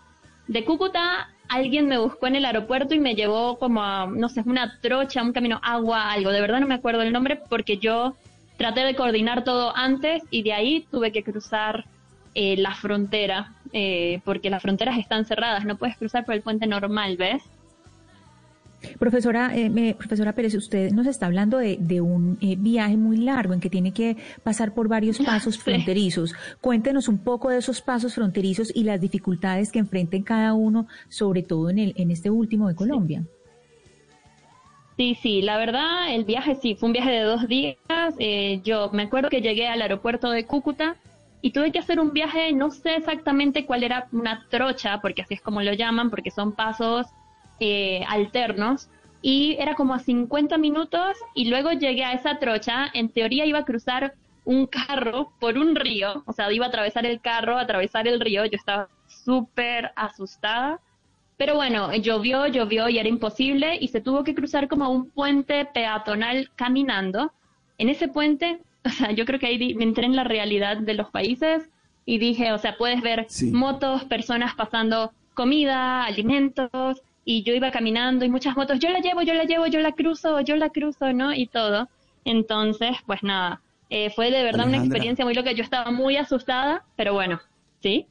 De 0.47 0.65
Cúcuta 0.65 1.31
alguien 1.49 1.87
me 1.89 1.99
buscó 1.99 2.27
en 2.27 2.37
el 2.37 2.45
aeropuerto 2.45 2.95
y 2.95 3.01
me 3.01 3.15
llevó 3.15 3.59
como 3.59 3.83
a, 3.83 4.07
no 4.07 4.29
sé, 4.29 4.43
una 4.45 4.79
trocha, 4.81 5.23
un 5.23 5.33
camino, 5.33 5.59
agua, 5.63 6.13
algo. 6.13 6.31
De 6.31 6.41
verdad 6.41 6.61
no 6.61 6.67
me 6.67 6.75
acuerdo 6.75 7.03
el 7.03 7.13
nombre 7.13 7.41
porque 7.49 7.79
yo 7.79 8.15
traté 8.59 8.81
de 8.81 8.95
coordinar 8.95 9.43
todo 9.43 9.75
antes 9.75 10.23
y 10.31 10.43
de 10.43 10.53
ahí 10.53 10.87
tuve 10.91 11.13
que 11.13 11.23
cruzar 11.23 11.87
eh, 12.35 12.57
la 12.59 12.75
frontera, 12.75 13.55
eh, 13.73 14.21
porque 14.25 14.51
las 14.51 14.63
fronteras 14.63 14.99
están 14.99 15.25
cerradas, 15.25 15.65
no 15.65 15.77
puedes 15.77 15.97
cruzar 15.97 16.27
por 16.27 16.35
el 16.35 16.43
puente 16.43 16.67
normal, 16.67 17.17
¿ves? 17.17 17.43
Profesora, 18.99 19.51
eh, 19.55 19.95
profesora 19.97 20.33
Pérez, 20.33 20.55
usted 20.55 20.91
nos 20.93 21.07
está 21.07 21.27
hablando 21.27 21.59
de, 21.59 21.77
de 21.81 22.01
un 22.01 22.39
eh, 22.41 22.57
viaje 22.59 22.97
muy 22.97 23.19
largo 23.19 23.55
en 23.55 23.61
que 23.61 23.71
tiene 23.71 23.93
que 23.93 24.17
pasar 24.43 24.75
por 24.75 24.89
varios 24.89 25.19
pasos 25.25 25.59
fronterizos. 25.59 26.35
Cuéntenos 26.61 27.09
un 27.09 27.19
poco 27.19 27.51
de 27.51 27.59
esos 27.59 27.81
pasos 27.81 28.15
fronterizos 28.15 28.73
y 28.75 28.85
las 28.85 29.01
dificultades 29.01 29.71
que 29.71 29.79
enfrenten 29.79 30.23
cada 30.23 30.55
uno, 30.55 30.87
sobre 31.09 31.43
todo 31.43 31.71
en, 31.71 31.79
el, 31.79 31.95
en 31.97 32.11
este 32.11 32.31
último 32.31 32.69
de 32.69 32.75
Colombia. 32.75 33.25
Sí, 34.97 35.15
sí, 35.21 35.43
la 35.43 35.59
verdad, 35.59 36.15
el 36.15 36.25
viaje 36.25 36.55
sí, 36.55 36.75
fue 36.75 36.87
un 36.87 36.95
viaje 36.95 37.11
de 37.11 37.21
dos 37.21 37.47
días. 37.49 37.77
Eh, 38.19 38.63
yo 38.65 38.91
me 38.93 39.03
acuerdo 39.03 39.29
que 39.29 39.43
llegué 39.43 39.69
al 39.69 39.83
aeropuerto 39.83 40.31
de 40.31 40.47
Cúcuta 40.47 40.97
y 41.43 41.51
tuve 41.51 41.71
que 41.71 41.79
hacer 41.79 42.01
un 42.01 42.13
viaje, 42.13 42.53
no 42.55 42.71
sé 42.71 42.97
exactamente 42.97 43.67
cuál 43.67 43.85
era 43.85 44.09
una 44.13 44.47
trocha, 44.49 45.01
porque 45.03 45.23
así 45.23 45.35
es 45.35 45.43
como 45.43 45.63
lo 45.63 45.75
llaman, 45.75 46.09
porque 46.09 46.31
son 46.31 46.53
pasos 46.53 47.07
eh, 47.61 48.05
alternos, 48.09 48.89
y 49.23 49.57
era 49.59 49.75
como 49.75 49.95
a 49.95 49.99
50 49.99 50.57
minutos 50.59 51.17
y 51.35 51.49
luego 51.49 51.73
llegué 51.73 52.05
a 52.05 52.13
esa 52.13 52.39
trocha, 52.39 52.89
en 52.95 53.09
teoría 53.09 53.45
iba 53.45 53.59
a 53.61 53.65
cruzar 53.65 54.15
un 54.45 54.67
carro 54.67 55.33
por 55.41 55.59
un 55.59 55.75
río, 55.75 56.23
o 56.27 56.33
sea, 56.33 56.53
iba 56.53 56.67
a 56.67 56.69
atravesar 56.69 57.05
el 57.05 57.21
carro, 57.21 57.59
atravesar 57.59 58.07
el 58.07 58.21
río, 58.21 58.45
yo 58.45 58.57
estaba 58.57 58.89
súper 59.09 59.91
asustada, 59.97 60.81
pero 61.37 61.57
bueno, 61.57 61.93
llovió, 61.95 62.47
llovió 62.47 62.89
y 62.89 62.99
era 62.99 63.09
imposible 63.09 63.77
y 63.81 63.89
se 63.89 64.01
tuvo 64.01 64.25
que 64.25 64.35
cruzar 64.35 64.69
como 64.69 64.91
un 64.91 65.11
puente 65.11 65.65
peatonal 65.67 66.51
caminando. 66.57 67.33
En 67.79 67.89
ese 67.89 68.09
puente, 68.09 68.61
o 68.85 68.89
sea, 68.89 69.11
yo 69.11 69.27
creo 69.27 69.39
que 69.41 69.47
ahí 69.47 69.75
me 69.75 69.85
entré 69.85 70.07
en 70.07 70.17
la 70.17 70.25
realidad 70.25 70.79
de 70.79 70.95
los 70.95 71.11
países 71.11 71.69
y 72.07 72.19
dije, 72.19 72.53
o 72.53 72.59
sea, 72.59 72.77
puedes 72.79 73.03
ver 73.03 73.27
motos, 73.53 74.05
personas 74.05 74.55
pasando 74.55 75.13
comida, 75.35 76.05
alimentos, 76.05 77.03
y 77.29 77.43
yo 77.43 77.53
iba 77.53 77.73
caminando 77.73 78.25
y 78.25 78.31
muchas 78.31 78.57
motos, 78.57 78.79
yo 78.79 78.89
la 78.89 79.01
llevo, 79.01 79.21
yo 79.21 79.35
la 79.35 79.45
llevo, 79.45 79.67
yo 79.67 79.81
la 79.81 79.93
cruzo, 79.93 80.41
yo 80.43 80.55
la 80.55 80.71
cruzo, 80.71 81.13
¿no? 81.13 81.35
Y 81.35 81.49
todo. 81.49 81.89
Entonces, 82.25 82.97
pues 83.05 83.25
nada, 83.25 83.61
eh, 83.91 84.11
fue 84.15 84.31
de 84.31 84.45
verdad 84.45 84.69
una 84.69 84.79
experiencia 84.79 85.25
muy 85.25 85.35
loca. 85.35 85.51
Yo 85.51 85.65
estaba 85.65 85.91
muy 85.91 86.17
asustada, 86.17 86.85
pero 86.95 87.15
bueno, 87.15 87.41
¿sí? 87.83 88.07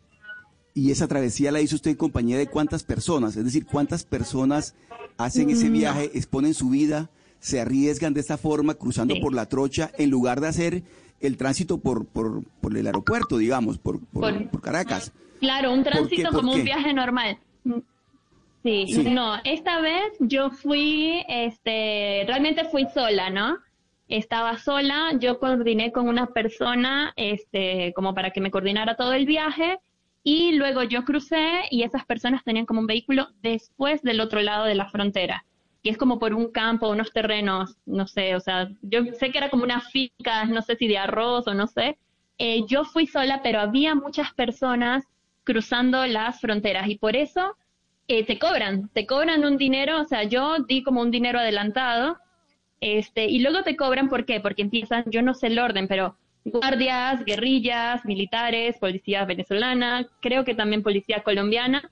¿Y 0.73 0.91
esa 0.91 1.07
travesía 1.07 1.53
la 1.53 1.61
hizo 1.61 1.75
usted 1.75 1.91
en 1.91 1.97
compañía 1.97 2.37
de 2.37 2.47
cuántas 2.47 2.83
personas? 2.83 3.37
Es 3.37 3.45
decir, 3.45 3.65
¿cuántas 3.65 4.03
personas 4.03 4.75
hacen 5.15 5.49
ese 5.49 5.69
mm. 5.69 5.73
viaje, 5.73 6.11
exponen 6.13 6.53
su 6.53 6.69
vida, 6.69 7.09
se 7.39 7.61
arriesgan 7.61 8.13
de 8.13 8.19
esta 8.19 8.37
forma 8.37 8.73
cruzando 8.73 9.15
por 9.21 9.33
la 9.33 9.45
trocha 9.45 9.91
en 9.97 10.09
lugar 10.09 10.41
de 10.41 10.49
hacer 10.49 10.83
el 11.21 11.37
tránsito 11.37 11.77
por, 11.77 12.05
por, 12.05 12.43
por 12.59 12.75
el 12.75 12.85
aeropuerto, 12.85 13.37
digamos, 13.37 13.77
por, 13.77 14.01
por, 14.07 14.59
Caracas? 14.59 15.13
Claro, 15.39 15.71
un 15.71 15.85
tránsito 15.85 16.31
como 16.31 16.51
un 16.51 16.65
viaje 16.65 16.93
normal. 16.93 17.39
Sí, 18.65 18.87
no, 19.11 19.35
esta 19.43 19.79
vez 19.79 20.17
yo 20.19 20.49
fui, 20.49 21.23
este, 21.27 22.23
realmente 22.25 22.65
fui 22.65 22.87
sola, 22.91 23.29
¿no? 23.29 23.59
Estaba 24.07 24.57
sola, 24.57 25.11
yo 25.19 25.37
coordiné 25.37 25.91
con 25.91 26.07
una 26.07 26.25
persona, 26.25 27.13
este, 27.15 27.93
como 27.93 28.15
para 28.15 28.31
que 28.31 28.41
me 28.41 28.49
coordinara 28.49 28.95
todo 28.95 29.13
el 29.13 29.27
viaje, 29.27 29.77
y 30.23 30.53
luego 30.53 30.81
yo 30.81 31.05
crucé 31.05 31.65
y 31.69 31.83
esas 31.83 32.07
personas 32.07 32.43
tenían 32.43 32.65
como 32.65 32.79
un 32.79 32.87
vehículo 32.87 33.27
después 33.43 34.01
del 34.01 34.19
otro 34.19 34.41
lado 34.41 34.65
de 34.65 34.73
la 34.73 34.89
frontera, 34.89 35.45
y 35.83 35.89
es 35.89 35.97
como 35.99 36.17
por 36.17 36.33
un 36.33 36.51
campo, 36.51 36.89
unos 36.89 37.13
terrenos, 37.13 37.77
no 37.85 38.07
sé, 38.07 38.35
o 38.35 38.39
sea, 38.39 38.67
yo 38.81 39.05
sé 39.13 39.29
que 39.29 39.37
era 39.37 39.51
como 39.51 39.63
una 39.63 39.79
finca, 39.79 40.45
no 40.45 40.63
sé 40.63 40.75
si 40.75 40.87
de 40.87 40.97
arroz 40.97 41.45
o 41.45 41.53
no 41.53 41.67
sé. 41.67 41.99
Eh, 42.39 42.65
yo 42.67 42.83
fui 42.83 43.05
sola, 43.05 43.41
pero 43.43 43.59
había 43.59 43.93
muchas 43.93 44.33
personas 44.33 45.05
cruzando 45.43 46.07
las 46.07 46.41
fronteras 46.41 46.89
y 46.89 46.97
por 46.97 47.15
eso 47.15 47.55
eh, 48.07 48.23
te 48.23 48.37
cobran, 48.37 48.89
te 48.89 49.05
cobran 49.05 49.43
un 49.45 49.57
dinero, 49.57 50.01
o 50.01 50.05
sea, 50.05 50.23
yo 50.23 50.59
di 50.59 50.83
como 50.83 51.01
un 51.01 51.11
dinero 51.11 51.39
adelantado, 51.39 52.17
este, 52.81 53.25
y 53.25 53.39
luego 53.39 53.63
te 53.63 53.75
cobran, 53.75 54.09
¿por 54.09 54.25
qué? 54.25 54.39
Porque 54.39 54.61
empiezan, 54.61 55.05
yo 55.07 55.21
no 55.21 55.33
sé 55.33 55.47
el 55.47 55.59
orden, 55.59 55.87
pero 55.87 56.15
guardias, 56.43 57.25
guerrillas, 57.25 58.05
militares, 58.05 58.77
policía 58.77 59.25
venezolana, 59.25 60.07
creo 60.21 60.45
que 60.45 60.53
también 60.53 60.83
policía 60.83 61.23
colombiana, 61.23 61.89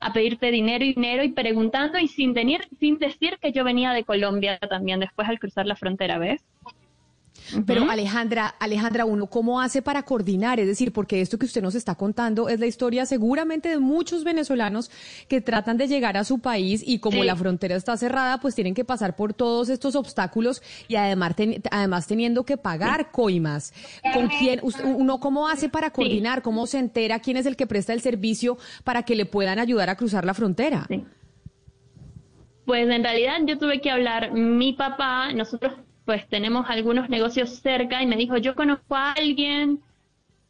a 0.00 0.12
pedirte 0.12 0.50
dinero 0.50 0.84
y 0.84 0.94
dinero 0.94 1.22
y 1.22 1.30
preguntando 1.30 1.98
y 1.98 2.08
sin, 2.08 2.34
venir, 2.34 2.62
sin 2.80 2.98
decir 2.98 3.38
que 3.40 3.52
yo 3.52 3.62
venía 3.62 3.92
de 3.92 4.02
Colombia 4.02 4.58
también 4.58 4.98
después 4.98 5.28
al 5.28 5.38
cruzar 5.38 5.66
la 5.66 5.76
frontera, 5.76 6.18
¿ves? 6.18 6.42
Pero 7.66 7.90
Alejandra, 7.90 8.54
Alejandra, 8.58 9.04
uno 9.04 9.26
cómo 9.26 9.60
hace 9.60 9.82
para 9.82 10.02
coordinar, 10.02 10.60
es 10.60 10.66
decir, 10.66 10.92
porque 10.92 11.20
esto 11.20 11.38
que 11.38 11.46
usted 11.46 11.62
nos 11.62 11.74
está 11.74 11.94
contando 11.94 12.48
es 12.48 12.60
la 12.60 12.66
historia 12.66 13.06
seguramente 13.06 13.68
de 13.68 13.78
muchos 13.78 14.24
venezolanos 14.24 14.90
que 15.28 15.40
tratan 15.40 15.76
de 15.76 15.88
llegar 15.88 16.16
a 16.16 16.24
su 16.24 16.38
país 16.38 16.82
y 16.84 16.98
como 16.98 17.24
la 17.24 17.36
frontera 17.36 17.76
está 17.76 17.96
cerrada, 17.96 18.38
pues 18.38 18.54
tienen 18.54 18.74
que 18.74 18.84
pasar 18.84 19.16
por 19.16 19.34
todos 19.34 19.68
estos 19.68 19.94
obstáculos 19.94 20.62
y 20.88 20.96
además, 20.96 21.34
además 21.70 22.06
teniendo 22.06 22.44
que 22.44 22.56
pagar 22.56 23.10
coimas. 23.10 23.72
¿Con 24.12 24.28
quién 24.28 24.60
uno 24.84 25.20
cómo 25.20 25.48
hace 25.48 25.68
para 25.68 25.90
coordinar? 25.90 26.42
¿Cómo 26.42 26.66
se 26.66 26.78
entera 26.78 27.20
quién 27.20 27.36
es 27.36 27.46
el 27.46 27.56
que 27.56 27.66
presta 27.66 27.92
el 27.92 28.00
servicio 28.00 28.58
para 28.84 29.02
que 29.02 29.16
le 29.16 29.26
puedan 29.26 29.58
ayudar 29.58 29.90
a 29.90 29.96
cruzar 29.96 30.24
la 30.24 30.34
frontera? 30.34 30.86
Pues 32.64 32.88
en 32.88 33.02
realidad 33.02 33.38
yo 33.46 33.58
tuve 33.58 33.80
que 33.80 33.90
hablar 33.90 34.32
mi 34.32 34.72
papá, 34.72 35.32
nosotros 35.32 35.74
pues 36.04 36.28
tenemos 36.28 36.66
algunos 36.68 37.08
negocios 37.08 37.50
cerca 37.50 38.02
y 38.02 38.06
me 38.06 38.16
dijo, 38.16 38.36
yo 38.36 38.54
conozco 38.54 38.96
a 38.96 39.12
alguien 39.12 39.80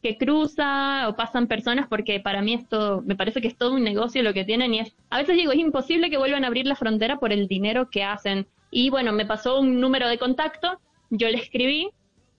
que 0.02 0.18
cruza 0.18 1.08
o 1.08 1.14
pasan 1.14 1.46
personas 1.46 1.86
porque 1.88 2.18
para 2.18 2.42
mí 2.42 2.54
esto 2.54 3.02
me 3.06 3.14
parece 3.14 3.40
que 3.40 3.48
es 3.48 3.56
todo 3.56 3.74
un 3.74 3.84
negocio 3.84 4.22
lo 4.22 4.34
que 4.34 4.44
tienen 4.44 4.74
y 4.74 4.80
es 4.80 4.92
a 5.10 5.18
veces 5.18 5.36
digo 5.36 5.52
es 5.52 5.58
imposible 5.58 6.10
que 6.10 6.18
vuelvan 6.18 6.44
a 6.44 6.48
abrir 6.48 6.66
la 6.66 6.74
frontera 6.74 7.20
por 7.20 7.32
el 7.32 7.46
dinero 7.46 7.88
que 7.88 8.02
hacen 8.02 8.46
y 8.72 8.90
bueno 8.90 9.12
me 9.12 9.24
pasó 9.24 9.60
un 9.60 9.80
número 9.80 10.08
de 10.08 10.18
contacto 10.18 10.80
yo 11.10 11.28
le 11.28 11.38
escribí 11.38 11.90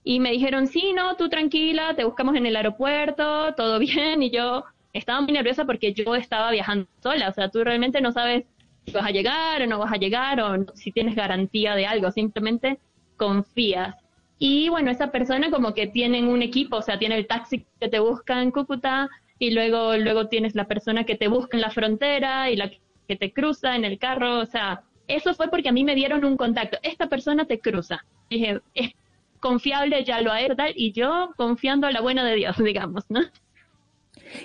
y 0.04 0.20
me 0.20 0.30
dijeron 0.30 0.66
sí 0.66 0.92
no 0.94 1.16
tú 1.16 1.30
tranquila 1.30 1.94
te 1.96 2.04
buscamos 2.04 2.36
en 2.36 2.44
el 2.44 2.54
aeropuerto 2.54 3.54
todo 3.54 3.78
bien 3.78 4.22
y 4.22 4.30
yo 4.30 4.64
estaba 4.92 5.22
muy 5.22 5.32
nerviosa 5.32 5.64
porque 5.64 5.94
yo 5.94 6.14
estaba 6.16 6.50
viajando 6.50 6.86
sola 7.02 7.30
o 7.30 7.32
sea 7.32 7.48
tú 7.48 7.64
realmente 7.64 8.02
no 8.02 8.12
sabes 8.12 8.44
si 8.84 8.92
vas 8.92 9.06
a 9.06 9.10
llegar 9.10 9.62
o 9.62 9.66
no 9.66 9.78
vas 9.78 9.92
a 9.92 9.96
llegar 9.96 10.38
o 10.38 10.66
si 10.74 10.92
tienes 10.92 11.14
garantía 11.16 11.74
de 11.74 11.86
algo 11.86 12.10
simplemente 12.10 12.78
confías. 13.16 13.96
Y 14.38 14.68
bueno, 14.68 14.90
esa 14.90 15.10
persona 15.10 15.50
como 15.50 15.74
que 15.74 15.86
tienen 15.86 16.26
un 16.26 16.42
equipo, 16.42 16.76
o 16.76 16.82
sea, 16.82 16.98
tiene 16.98 17.16
el 17.16 17.26
taxi 17.26 17.64
que 17.80 17.88
te 17.88 17.98
busca 18.00 18.42
en 18.42 18.50
Cúcuta 18.50 19.08
y 19.38 19.50
luego, 19.50 19.96
luego 19.96 20.28
tienes 20.28 20.54
la 20.54 20.66
persona 20.66 21.04
que 21.04 21.16
te 21.16 21.28
busca 21.28 21.56
en 21.56 21.62
la 21.62 21.70
frontera 21.70 22.50
y 22.50 22.56
la 22.56 22.70
que 23.08 23.16
te 23.16 23.32
cruza 23.32 23.76
en 23.76 23.84
el 23.84 23.98
carro, 23.98 24.38
o 24.38 24.46
sea, 24.46 24.82
eso 25.08 25.34
fue 25.34 25.48
porque 25.48 25.68
a 25.68 25.72
mí 25.72 25.84
me 25.84 25.94
dieron 25.94 26.24
un 26.24 26.36
contacto, 26.36 26.78
esta 26.82 27.08
persona 27.08 27.44
te 27.44 27.60
cruza. 27.60 28.04
Dije, 28.30 28.60
es 28.74 28.92
confiable, 29.40 30.04
ya 30.04 30.20
lo 30.22 30.32
ha 30.32 30.40
hecho, 30.40 30.54
y 30.74 30.92
yo 30.92 31.32
confiando 31.36 31.86
a 31.86 31.92
la 31.92 32.00
buena 32.00 32.24
de 32.24 32.36
Dios, 32.36 32.56
digamos, 32.64 33.04
¿no? 33.08 33.20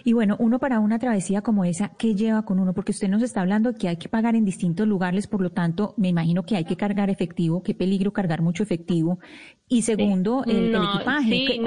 Y 0.03 0.13
bueno, 0.13 0.36
uno 0.39 0.59
para 0.59 0.79
una 0.79 1.00
travesía 1.00 1.41
como 1.41 1.65
esa, 1.65 1.91
¿qué 1.98 2.15
lleva 2.15 2.43
con 2.43 2.59
uno? 2.59 2.74
Porque 2.74 2.91
usted 2.91 3.07
nos 3.07 3.21
está 3.21 3.41
hablando 3.41 3.71
de 3.71 3.77
que 3.77 3.88
hay 3.88 3.98
que 3.98 4.09
pagar 4.09 4.36
en 4.36 4.45
distintos 4.45 4.88
lugares, 4.88 5.27
por 5.27 5.41
lo 5.41 5.51
tanto, 5.51 5.93
me 5.98 6.09
imagino 6.09 6.43
que 6.43 6.55
hay 6.55 6.65
que 6.65 6.75
cargar 6.75 7.09
efectivo, 7.09 7.63
qué 7.63 7.74
peligro 7.74 8.13
cargar 8.13 8.41
mucho 8.41 8.63
efectivo. 8.63 9.19
Y 9.67 9.83
segundo, 9.83 10.43
el, 10.45 10.75
equipaje, 10.75 11.59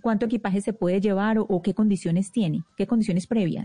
¿Cuánto, 0.00 0.26
equipaje 0.26 0.60
se 0.60 0.72
puede 0.72 1.00
llevar 1.00 1.38
o, 1.38 1.62
qué 1.62 1.74
condiciones 1.74 2.32
tiene? 2.32 2.62
¿Qué 2.76 2.86
condiciones 2.86 3.26
previas? 3.26 3.64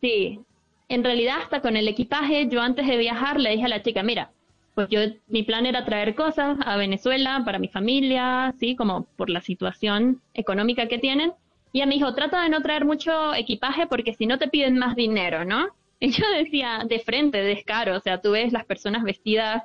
Sí. 0.00 0.40
en 0.88 1.02
realidad 1.02 1.36
hasta 1.42 1.60
con 1.60 1.76
el 1.76 1.88
equipaje, 1.88 2.46
yo 2.48 2.60
antes 2.60 2.86
de 2.86 2.96
viajar 2.98 3.40
le 3.40 3.50
dije 3.50 3.64
a 3.64 3.68
la 3.68 3.82
chica, 3.82 4.02
mira, 4.02 4.30
pues 4.74 4.88
yo, 4.90 5.00
mi 5.28 5.44
plan 5.44 5.66
era 5.66 5.84
traer 5.84 6.14
cosas 6.14 6.58
a 6.64 6.76
Venezuela 6.76 7.42
para 7.44 7.58
mi 7.58 7.68
familia, 7.68 8.54
sí, 8.58 8.74
como 8.74 9.04
por 9.16 9.30
la 9.30 9.40
situación 9.40 10.20
económica 10.34 10.88
que 10.88 10.98
tienen 10.98 11.32
ella 11.78 11.86
me 11.86 11.94
dijo, 11.94 12.14
trata 12.14 12.42
de 12.42 12.48
no 12.48 12.62
traer 12.62 12.84
mucho 12.84 13.34
equipaje 13.34 13.86
porque 13.86 14.14
si 14.14 14.26
no 14.26 14.38
te 14.38 14.48
piden 14.48 14.78
más 14.78 14.94
dinero, 14.94 15.44
¿no? 15.44 15.66
Y 16.00 16.10
yo 16.10 16.24
decía, 16.36 16.84
de 16.86 16.98
frente, 17.00 17.42
descaro, 17.42 17.96
o 17.96 18.00
sea, 18.00 18.20
tú 18.20 18.32
ves 18.32 18.52
las 18.52 18.64
personas 18.66 19.02
vestidas 19.04 19.62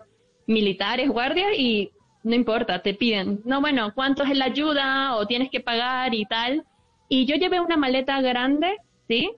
militares, 0.48 1.10
guardias, 1.10 1.50
y 1.58 1.92
no 2.24 2.36
importa, 2.36 2.82
te 2.82 2.94
piden, 2.94 3.42
no, 3.46 3.62
bueno, 3.62 3.92
¿cuánto 3.94 4.24
es 4.24 4.38
la 4.38 4.46
ayuda? 4.46 5.16
O 5.18 5.28
tienes 5.28 5.50
que 5.50 5.60
pagar 5.60 6.14
y 6.14 6.26
tal. 6.26 6.64
Y 7.10 7.26
yo 7.26 7.36
llevé 7.36 7.60
una 7.60 7.78
maleta 7.78 8.22
grande, 8.22 8.78
¿sí? 9.08 9.32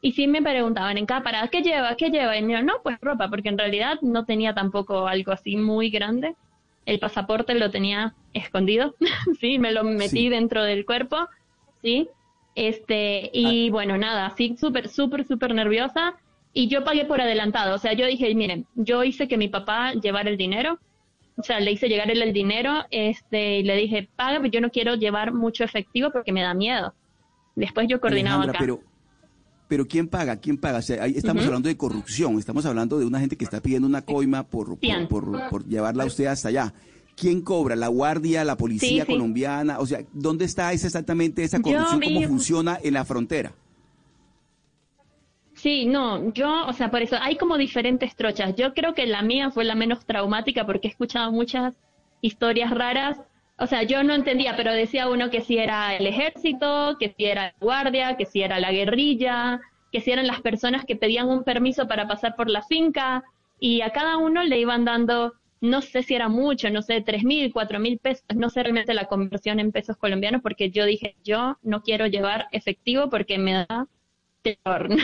Y 0.00 0.12
sí 0.12 0.26
me 0.28 0.42
preguntaban 0.42 0.98
en 0.98 1.06
cada 1.06 1.22
parada, 1.22 1.48
¿qué 1.48 1.62
lleva? 1.62 1.96
¿Qué 1.96 2.10
lleva? 2.10 2.38
Y 2.38 2.42
yo, 2.48 2.62
no, 2.62 2.74
pues 2.82 2.96
ropa, 3.00 3.28
porque 3.28 3.48
en 3.48 3.58
realidad 3.58 3.98
no 4.02 4.24
tenía 4.24 4.54
tampoco 4.54 5.06
algo 5.06 5.32
así 5.32 5.56
muy 5.56 5.90
grande. 5.90 6.36
El 6.84 6.98
pasaporte 6.98 7.54
lo 7.54 7.70
tenía 7.70 8.14
escondido, 8.32 8.94
sí, 9.40 9.58
me 9.58 9.72
lo 9.72 9.82
metí 9.82 10.28
dentro 10.28 10.62
del 10.62 10.86
cuerpo 10.86 11.28
¿sí? 11.82 12.08
Este, 12.54 13.30
y 13.32 13.68
ah. 13.68 13.70
bueno, 13.72 13.98
nada, 13.98 14.26
así 14.26 14.56
súper, 14.58 14.88
súper, 14.88 15.26
súper 15.26 15.54
nerviosa. 15.54 16.14
Y 16.52 16.68
yo 16.68 16.84
pagué 16.84 17.04
por 17.04 17.20
adelantado. 17.20 17.74
O 17.74 17.78
sea, 17.78 17.92
yo 17.92 18.06
dije, 18.06 18.34
miren, 18.34 18.66
yo 18.74 19.04
hice 19.04 19.28
que 19.28 19.36
mi 19.36 19.48
papá 19.48 19.92
llevara 19.92 20.30
el 20.30 20.38
dinero. 20.38 20.78
O 21.36 21.42
sea, 21.42 21.60
le 21.60 21.70
hice 21.72 21.88
llegar 21.88 22.10
él 22.10 22.22
el 22.22 22.32
dinero. 22.32 22.84
Este, 22.90 23.58
y 23.58 23.62
le 23.62 23.76
dije, 23.76 24.08
paga, 24.16 24.38
pero 24.38 24.50
yo 24.50 24.60
no 24.62 24.70
quiero 24.70 24.94
llevar 24.94 25.34
mucho 25.34 25.64
efectivo 25.64 26.10
porque 26.10 26.32
me 26.32 26.40
da 26.40 26.54
miedo. 26.54 26.94
Después 27.56 27.88
yo 27.88 28.00
coordinaba 28.00 28.44
acá. 28.44 28.58
Pero, 28.58 28.80
Pero 29.68 29.86
¿quién 29.86 30.08
paga? 30.08 30.36
¿Quién 30.36 30.56
paga? 30.56 30.78
O 30.78 30.82
sea, 30.82 31.02
ahí 31.02 31.12
estamos 31.16 31.44
hablando 31.44 31.68
de 31.68 31.76
corrupción, 31.76 32.38
estamos 32.38 32.64
hablando 32.64 32.98
de 32.98 33.04
una 33.04 33.20
gente 33.20 33.36
que 33.36 33.44
está 33.44 33.60
pidiendo 33.60 33.86
una 33.86 34.00
coima 34.00 34.44
por, 34.44 34.78
por, 34.78 35.08
por- 35.08 35.48
por 35.50 35.66
llevarla 35.66 36.04
a 36.04 36.06
usted 36.06 36.24
hasta 36.26 36.48
allá. 36.48 36.72
¿Quién 37.16 37.40
cobra? 37.40 37.74
¿La 37.76 37.88
guardia, 37.88 38.44
la 38.44 38.56
policía 38.56 38.88
Sí, 38.88 39.00
sí. 39.00 39.12
colombiana? 39.12 39.78
O 39.78 39.86
sea, 39.86 40.00
¿dónde 40.12 40.44
está 40.44 40.72
esa, 40.72 40.86
exactamente 40.86 41.42
esa 41.42 41.56
Yo 41.56 41.62
corrupción? 41.62 42.00
¿Cómo 42.02 42.28
funciona 42.28 42.78
en 42.82 42.92
la 42.94 43.04
frontera? 43.04 43.52
Sí, 45.54 45.86
no, 45.86 46.32
yo, 46.34 46.66
o 46.66 46.72
sea, 46.74 46.90
por 46.90 47.00
eso 47.00 47.16
hay 47.20 47.36
como 47.36 47.56
diferentes 47.56 48.14
trochas. 48.14 48.54
Yo 48.56 48.74
creo 48.74 48.94
que 48.94 49.06
la 49.06 49.22
mía 49.22 49.50
fue 49.50 49.64
la 49.64 49.74
menos 49.74 50.04
traumática 50.04 50.66
porque 50.66 50.88
he 50.88 50.90
escuchado 50.90 51.32
muchas 51.32 51.74
historias 52.20 52.70
raras. 52.70 53.18
O 53.58 53.66
sea, 53.66 53.82
yo 53.82 54.02
no 54.02 54.12
entendía, 54.14 54.54
pero 54.54 54.70
decía 54.72 55.08
uno 55.08 55.30
que 55.30 55.40
si 55.40 55.56
era 55.56 55.96
el 55.96 56.06
ejército, 56.06 56.96
que 57.00 57.14
si 57.16 57.24
era 57.24 57.44
la 57.44 57.54
guardia, 57.58 58.16
que 58.18 58.26
si 58.26 58.42
era 58.42 58.60
la 58.60 58.70
guerrilla, 58.70 59.60
que 59.90 60.02
si 60.02 60.10
eran 60.10 60.26
las 60.26 60.42
personas 60.42 60.84
que 60.84 60.96
pedían 60.96 61.28
un 61.28 61.42
permiso 61.42 61.88
para 61.88 62.06
pasar 62.06 62.36
por 62.36 62.50
la 62.50 62.62
finca 62.62 63.24
y 63.58 63.80
a 63.80 63.90
cada 63.90 64.18
uno 64.18 64.42
le 64.44 64.60
iban 64.60 64.84
dando, 64.84 65.32
no 65.60 65.82
sé 65.82 66.02
si 66.02 66.14
era 66.14 66.28
mucho, 66.28 66.70
no 66.70 66.82
sé, 66.82 67.00
tres 67.00 67.24
mil, 67.24 67.52
cuatro 67.52 67.78
mil 67.80 67.98
pesos, 67.98 68.24
no 68.34 68.50
sé 68.50 68.62
realmente 68.62 68.94
la 68.94 69.06
conversión 69.06 69.60
en 69.60 69.72
pesos 69.72 69.96
colombianos 69.96 70.42
porque 70.42 70.70
yo 70.70 70.84
dije, 70.84 71.16
yo 71.24 71.58
no 71.62 71.82
quiero 71.82 72.06
llevar 72.06 72.48
efectivo 72.52 73.08
porque 73.10 73.38
me 73.38 73.52
da 73.54 73.86
terror, 74.42 74.88
¿no? 74.90 74.96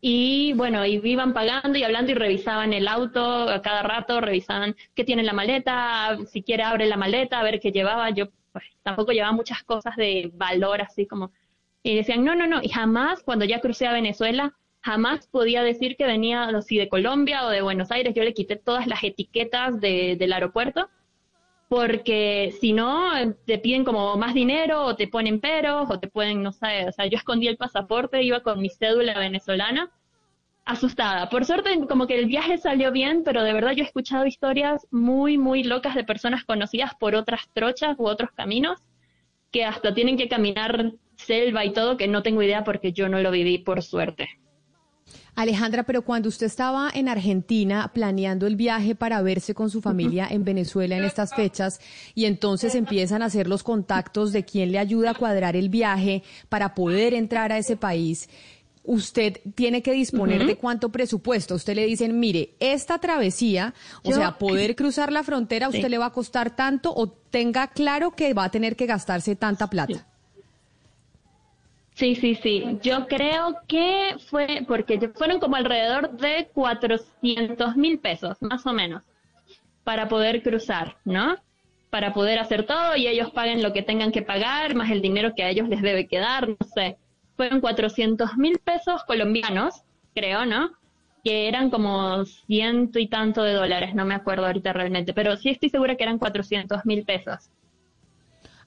Y 0.00 0.52
bueno, 0.52 0.84
y 0.86 1.00
iban 1.04 1.32
pagando 1.32 1.78
y 1.78 1.82
hablando 1.82 2.12
y 2.12 2.14
revisaban 2.14 2.72
el 2.72 2.86
auto 2.86 3.48
a 3.48 3.62
cada 3.62 3.82
rato, 3.82 4.20
revisaban 4.20 4.76
qué 4.94 5.04
tiene 5.04 5.22
en 5.22 5.26
la 5.26 5.32
maleta, 5.32 6.18
si 6.26 6.42
quiere 6.42 6.62
abre 6.62 6.86
la 6.86 6.96
maleta, 6.96 7.40
a 7.40 7.42
ver 7.42 7.60
qué 7.60 7.72
llevaba. 7.72 8.10
Yo 8.10 8.26
pues, 8.52 8.64
tampoco 8.82 9.12
llevaba 9.12 9.32
muchas 9.32 9.62
cosas 9.64 9.96
de 9.96 10.30
valor 10.34 10.80
así 10.82 11.06
como... 11.06 11.32
Y 11.82 11.96
decían, 11.96 12.24
no, 12.24 12.34
no, 12.34 12.46
no, 12.46 12.60
y 12.62 12.68
jamás 12.68 13.22
cuando 13.22 13.44
ya 13.44 13.60
crucé 13.60 13.86
a 13.86 13.92
Venezuela, 13.92 14.56
jamás 14.86 15.26
podía 15.26 15.62
decir 15.64 15.96
que 15.96 16.06
venía 16.06 16.50
no, 16.52 16.62
si 16.62 16.78
de 16.78 16.88
Colombia 16.88 17.44
o 17.46 17.50
de 17.50 17.62
Buenos 17.62 17.90
Aires. 17.90 18.14
Yo 18.14 18.22
le 18.24 18.34
quité 18.34 18.56
todas 18.56 18.86
las 18.86 19.02
etiquetas 19.02 19.80
de- 19.80 20.16
del 20.16 20.32
aeropuerto 20.32 20.88
porque 21.68 22.54
si 22.60 22.72
no, 22.72 23.10
te 23.44 23.58
piden 23.58 23.84
como 23.84 24.16
más 24.16 24.34
dinero 24.34 24.84
o 24.84 24.94
te 24.96 25.08
ponen 25.08 25.40
peros 25.40 25.90
o 25.90 25.98
te 25.98 26.08
pueden, 26.08 26.42
no 26.42 26.52
sé, 26.52 26.86
o 26.88 26.92
sea, 26.92 27.06
yo 27.06 27.18
escondí 27.18 27.48
el 27.48 27.56
pasaporte, 27.56 28.22
iba 28.22 28.40
con 28.40 28.60
mi 28.60 28.70
cédula 28.70 29.18
venezolana, 29.18 29.90
asustada. 30.64 31.28
Por 31.28 31.44
suerte, 31.44 31.70
como 31.88 32.06
que 32.06 32.18
el 32.18 32.26
viaje 32.26 32.58
salió 32.58 32.92
bien, 32.92 33.22
pero 33.24 33.42
de 33.42 33.52
verdad 33.52 33.72
yo 33.72 33.82
he 33.84 33.86
escuchado 33.86 34.26
historias 34.26 34.86
muy, 34.92 35.38
muy 35.38 35.64
locas 35.64 35.94
de 35.96 36.04
personas 36.04 36.44
conocidas 36.44 36.92
por 37.00 37.14
otras 37.16 37.42
trochas 37.52 37.96
u 37.98 38.06
otros 38.06 38.30
caminos 38.32 38.78
que 39.52 39.64
hasta 39.64 39.94
tienen 39.94 40.16
que 40.16 40.28
caminar 40.28 40.92
selva 41.16 41.64
y 41.64 41.72
todo, 41.72 41.96
que 41.96 42.08
no 42.08 42.22
tengo 42.22 42.42
idea 42.42 42.64
porque 42.64 42.92
yo 42.92 43.08
no 43.08 43.20
lo 43.20 43.30
viví, 43.30 43.58
por 43.58 43.82
suerte. 43.82 44.28
Alejandra, 45.36 45.84
pero 45.84 46.02
cuando 46.02 46.30
usted 46.30 46.46
estaba 46.46 46.90
en 46.92 47.08
Argentina 47.08 47.90
planeando 47.92 48.46
el 48.46 48.56
viaje 48.56 48.94
para 48.94 49.20
verse 49.20 49.54
con 49.54 49.70
su 49.70 49.82
familia 49.82 50.26
en 50.28 50.44
Venezuela 50.44 50.96
en 50.96 51.04
estas 51.04 51.34
fechas 51.34 51.78
y 52.14 52.24
entonces 52.24 52.74
empiezan 52.74 53.22
a 53.22 53.26
hacer 53.26 53.46
los 53.46 53.62
contactos 53.62 54.32
de 54.32 54.44
quién 54.44 54.72
le 54.72 54.78
ayuda 54.78 55.10
a 55.10 55.14
cuadrar 55.14 55.54
el 55.54 55.68
viaje 55.68 56.22
para 56.48 56.74
poder 56.74 57.12
entrar 57.12 57.52
a 57.52 57.58
ese 57.58 57.76
país, 57.76 58.30
usted 58.86 59.40
tiene 59.54 59.82
que 59.82 59.92
disponer 59.92 60.46
de 60.46 60.56
cuánto 60.56 60.90
presupuesto. 60.90 61.54
Usted 61.56 61.74
le 61.74 61.86
dicen, 61.86 62.18
mire, 62.18 62.54
esta 62.60 62.98
travesía, 62.98 63.74
o 64.04 64.12
sea, 64.12 64.38
poder 64.38 64.74
cruzar 64.76 65.12
la 65.12 65.22
frontera, 65.22 65.68
usted 65.68 65.88
le 65.88 65.98
va 65.98 66.06
a 66.06 66.12
costar 66.12 66.56
tanto 66.56 66.94
o 66.94 67.08
tenga 67.08 67.66
claro 67.68 68.12
que 68.12 68.32
va 68.32 68.44
a 68.44 68.50
tener 68.50 68.76
que 68.76 68.86
gastarse 68.86 69.36
tanta 69.36 69.68
plata. 69.68 69.94
Sí, 69.94 70.15
sí, 72.14 72.34
sí. 72.34 72.78
Yo 72.82 73.06
creo 73.06 73.56
que 73.66 74.16
fue 74.28 74.64
porque 74.68 75.10
fueron 75.14 75.40
como 75.40 75.56
alrededor 75.56 76.10
de 76.18 76.50
400 76.52 77.74
mil 77.76 77.98
pesos, 77.98 78.36
más 78.42 78.66
o 78.66 78.72
menos, 78.74 79.02
para 79.82 80.06
poder 80.06 80.42
cruzar, 80.42 80.98
¿no? 81.06 81.36
Para 81.88 82.12
poder 82.12 82.38
hacer 82.38 82.66
todo 82.66 82.96
y 82.96 83.06
ellos 83.06 83.30
paguen 83.30 83.62
lo 83.62 83.72
que 83.72 83.80
tengan 83.80 84.12
que 84.12 84.20
pagar, 84.20 84.74
más 84.74 84.90
el 84.90 85.00
dinero 85.00 85.32
que 85.34 85.42
a 85.42 85.48
ellos 85.48 85.70
les 85.70 85.80
debe 85.80 86.06
quedar, 86.06 86.50
no 86.50 86.56
sé. 86.74 86.98
Fueron 87.34 87.62
400 87.62 88.36
mil 88.36 88.58
pesos 88.58 89.02
colombianos, 89.04 89.82
creo, 90.14 90.44
¿no? 90.44 90.72
Que 91.24 91.48
eran 91.48 91.70
como 91.70 92.26
ciento 92.26 92.98
y 92.98 93.08
tanto 93.08 93.42
de 93.42 93.54
dólares, 93.54 93.94
no 93.94 94.04
me 94.04 94.14
acuerdo 94.14 94.44
ahorita 94.44 94.74
realmente, 94.74 95.14
pero 95.14 95.34
sí 95.38 95.48
estoy 95.48 95.70
segura 95.70 95.96
que 95.96 96.04
eran 96.04 96.18
400 96.18 96.84
mil 96.84 97.04
pesos. 97.06 97.48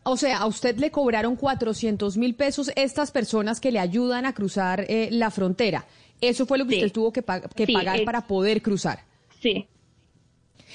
O 0.03 0.17
sea, 0.17 0.37
a 0.39 0.45
usted 0.47 0.77
le 0.77 0.91
cobraron 0.91 1.35
400 1.35 2.17
mil 2.17 2.33
pesos 2.35 2.71
estas 2.75 3.11
personas 3.11 3.59
que 3.59 3.71
le 3.71 3.79
ayudan 3.79 4.25
a 4.25 4.33
cruzar 4.33 4.85
eh, 4.87 5.09
la 5.11 5.29
frontera. 5.29 5.85
Eso 6.21 6.45
fue 6.45 6.57
lo 6.57 6.65
que 6.65 6.75
Sí. 6.75 6.77
usted 6.81 6.91
tuvo 6.93 7.11
que, 7.13 7.21
pa- 7.21 7.41
que 7.41 7.65
Sí, 7.65 7.73
pagar 7.73 7.97
ex- 7.97 8.05
para 8.05 8.25
poder 8.27 8.61
cruzar. 8.61 8.99
Sí. 9.41 9.67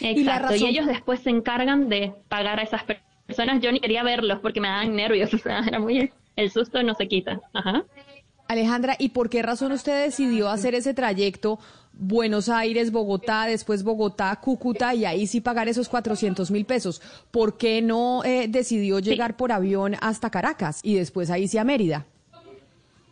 Y 0.01 0.25
la 0.25 0.37
Exacto. 0.37 0.55
Y, 0.55 0.59
razón- 0.59 0.69
ellos 0.69 0.87
después 0.87 1.21
se 1.21 1.31
encargan 1.31 1.89
de 1.89 2.13
pagar 2.29 2.59
a 2.61 2.63
esas 2.63 2.83
per- 2.85 3.01
personas. 3.27 3.61
Yo 3.63 3.71
ni 3.73 3.81
quería 3.81 4.03
verlos 4.03 4.41
porque 4.41 4.61
me 4.61 4.69
daban 4.69 4.95
nervios. 4.95 5.31
O 5.35 5.39
sea, 5.39 5.61
era 5.67 5.79
muy. 5.79 6.13
El 6.37 6.51
susto 6.51 6.83
no 6.83 6.95
se 6.95 7.07
quita. 7.09 7.41
Ajá. 7.53 7.85
Alejandra, 8.49 8.97
¿y 8.99 9.11
por 9.11 9.31
qué 9.31 9.43
razón 9.43 9.73
usted 9.73 10.05
decidió 10.05 10.49
hacer 10.49 10.75
ese 10.75 10.93
trayecto 10.93 11.59
Buenos 11.93 12.49
Aires, 12.49 12.93
Bogotá, 12.93 13.47
después 13.47 13.85
Bogotá, 13.85 14.35
Cúcuta 14.41 14.95
y 14.95 15.05
ahí 15.05 15.27
sí 15.27 15.41
pagar 15.41 15.69
esos 15.69 15.89
400 15.89 16.51
mil 16.51 16.67
pesos? 16.67 17.01
¿Por 17.31 17.57
qué 17.57 17.81
no 17.81 18.23
eh, 18.25 18.47
decidió 18.49 18.99
llegar 18.99 19.37
por 19.37 19.53
avión 19.53 19.95
hasta 20.01 20.31
Caracas 20.31 20.81
y 20.83 20.95
después 20.95 21.31
ahí 21.31 21.49
sí 21.49 21.57
a 21.57 21.65
Mérida? 21.65 22.07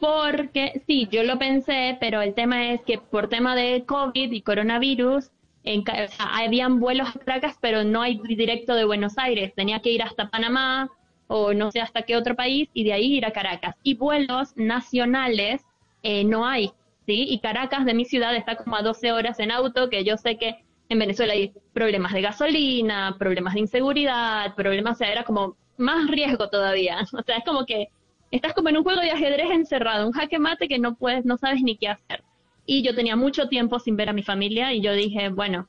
Porque 0.00 0.82
sí, 0.86 1.08
yo 1.10 1.22
lo 1.22 1.38
pensé, 1.38 1.96
pero 2.00 2.20
el 2.20 2.34
tema 2.34 2.72
es 2.72 2.82
que 2.82 2.98
por 2.98 3.28
tema 3.28 3.54
de 3.54 3.84
COVID 3.86 4.32
y 4.32 4.42
coronavirus, 4.42 5.30
en, 5.64 5.84
habían 6.18 6.80
vuelos 6.80 7.08
a 7.08 7.18
Caracas, 7.20 7.56
pero 7.60 7.84
no 7.84 8.02
hay 8.02 8.20
directo 8.28 8.74
de 8.74 8.84
Buenos 8.84 9.16
Aires. 9.16 9.52
Tenía 9.54 9.80
que 9.80 9.90
ir 9.90 10.02
hasta 10.02 10.28
Panamá 10.28 10.90
o 11.28 11.54
no 11.54 11.70
sé 11.70 11.80
hasta 11.80 12.02
qué 12.02 12.16
otro 12.16 12.36
país 12.36 12.68
y 12.74 12.84
de 12.84 12.92
ahí 12.92 13.14
ir 13.16 13.26
a 13.26 13.32
Caracas. 13.32 13.76
Y 13.82 13.94
vuelos 13.94 14.56
nacionales 14.56 15.62
eh, 16.02 16.24
no 16.24 16.46
hay, 16.46 16.72
¿sí? 17.06 17.26
Y 17.28 17.38
Caracas 17.40 17.84
de 17.84 17.94
mi 17.94 18.04
ciudad 18.04 18.34
está 18.34 18.56
como 18.56 18.76
a 18.76 18.82
12 18.82 19.12
horas 19.12 19.38
en 19.40 19.50
auto, 19.50 19.88
que 19.88 20.04
yo 20.04 20.16
sé 20.16 20.36
que 20.36 20.64
en 20.88 20.98
Venezuela 20.98 21.32
hay 21.32 21.52
problemas 21.72 22.12
de 22.12 22.20
gasolina, 22.20 23.16
problemas 23.18 23.54
de 23.54 23.60
inseguridad, 23.60 24.54
problemas, 24.54 24.96
o 24.96 24.98
sea, 24.98 25.10
era 25.10 25.24
como 25.24 25.56
más 25.76 26.06
riesgo 26.08 26.48
todavía. 26.48 26.98
O 27.12 27.22
sea, 27.22 27.36
es 27.38 27.44
como 27.44 27.64
que 27.66 27.88
estás 28.30 28.52
como 28.54 28.68
en 28.68 28.78
un 28.78 28.84
juego 28.84 29.00
de 29.00 29.10
ajedrez 29.10 29.50
encerrado, 29.50 30.06
un 30.06 30.12
jaque 30.12 30.38
mate 30.38 30.68
que 30.68 30.78
no 30.78 30.94
puedes, 30.94 31.24
no 31.24 31.36
sabes 31.36 31.62
ni 31.62 31.76
qué 31.76 31.88
hacer. 31.88 32.22
Y 32.66 32.82
yo 32.82 32.94
tenía 32.94 33.16
mucho 33.16 33.48
tiempo 33.48 33.78
sin 33.78 33.96
ver 33.96 34.08
a 34.08 34.12
mi 34.12 34.22
familia 34.22 34.72
y 34.72 34.80
yo 34.80 34.92
dije, 34.92 35.28
bueno, 35.28 35.68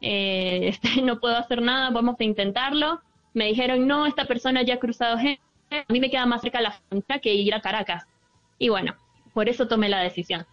eh, 0.00 0.60
este, 0.82 1.02
no 1.02 1.20
puedo 1.20 1.36
hacer 1.36 1.62
nada, 1.62 1.90
vamos 1.90 2.16
a 2.18 2.24
intentarlo. 2.24 3.00
Me 3.34 3.46
dijeron, 3.46 3.86
no, 3.86 4.06
esta 4.06 4.24
persona 4.26 4.62
ya 4.62 4.74
ha 4.74 4.78
cruzado 4.78 5.16
gente, 5.18 5.40
a 5.70 5.92
mí 5.92 6.00
me 6.00 6.10
queda 6.10 6.26
más 6.26 6.40
cerca 6.42 6.60
la 6.60 6.72
frontera 6.72 7.20
que 7.20 7.32
ir 7.34 7.54
a 7.54 7.60
Caracas. 7.60 8.04
Y 8.58 8.68
bueno, 8.68 8.94
por 9.34 9.48
eso 9.48 9.68
tomé 9.68 9.88
la 9.88 10.00
decisión. 10.00 10.44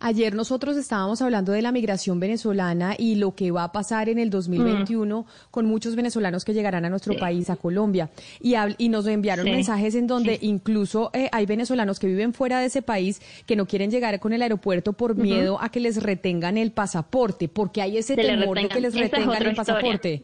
Ayer 0.00 0.34
nosotros 0.34 0.78
estábamos 0.78 1.20
hablando 1.20 1.52
de 1.52 1.60
la 1.60 1.72
migración 1.72 2.18
venezolana 2.20 2.94
y 2.98 3.16
lo 3.16 3.34
que 3.34 3.50
va 3.50 3.64
a 3.64 3.72
pasar 3.72 4.08
en 4.08 4.18
el 4.18 4.30
2021 4.30 5.26
con 5.50 5.66
muchos 5.66 5.94
venezolanos 5.94 6.46
que 6.46 6.54
llegarán 6.54 6.86
a 6.86 6.88
nuestro 6.90 7.12
Sí. 7.12 7.18
país, 7.18 7.50
a 7.50 7.56
Colombia. 7.56 8.08
Y, 8.40 8.54
y 8.78 8.88
nos 8.88 9.06
enviaron 9.06 9.44
Sí. 9.44 9.50
mensajes 9.52 9.94
en 9.94 10.06
donde 10.06 10.38
incluso 10.40 11.10
eh, 11.12 11.28
hay 11.32 11.44
venezolanos 11.44 11.98
que 11.98 12.06
viven 12.06 12.32
fuera 12.32 12.60
de 12.60 12.66
ese 12.66 12.80
país 12.80 13.20
que 13.46 13.56
no 13.56 13.66
quieren 13.66 13.90
llegar 13.90 14.18
con 14.20 14.32
el 14.32 14.40
aeropuerto 14.40 14.94
por 14.94 15.14
miedo 15.16 15.58
a 15.60 15.68
que 15.68 15.80
les 15.80 16.02
retengan 16.02 16.56
el 16.56 16.72
pasaporte, 16.72 17.48
porque 17.48 17.82
hay 17.82 17.98
ese 17.98 18.14
Se 18.14 18.22
temor 18.22 18.58
de 18.58 18.68
que 18.68 18.80
les 18.80 18.94
retengan 18.94 19.42
el 19.46 19.54
pasaporte. 19.54 20.22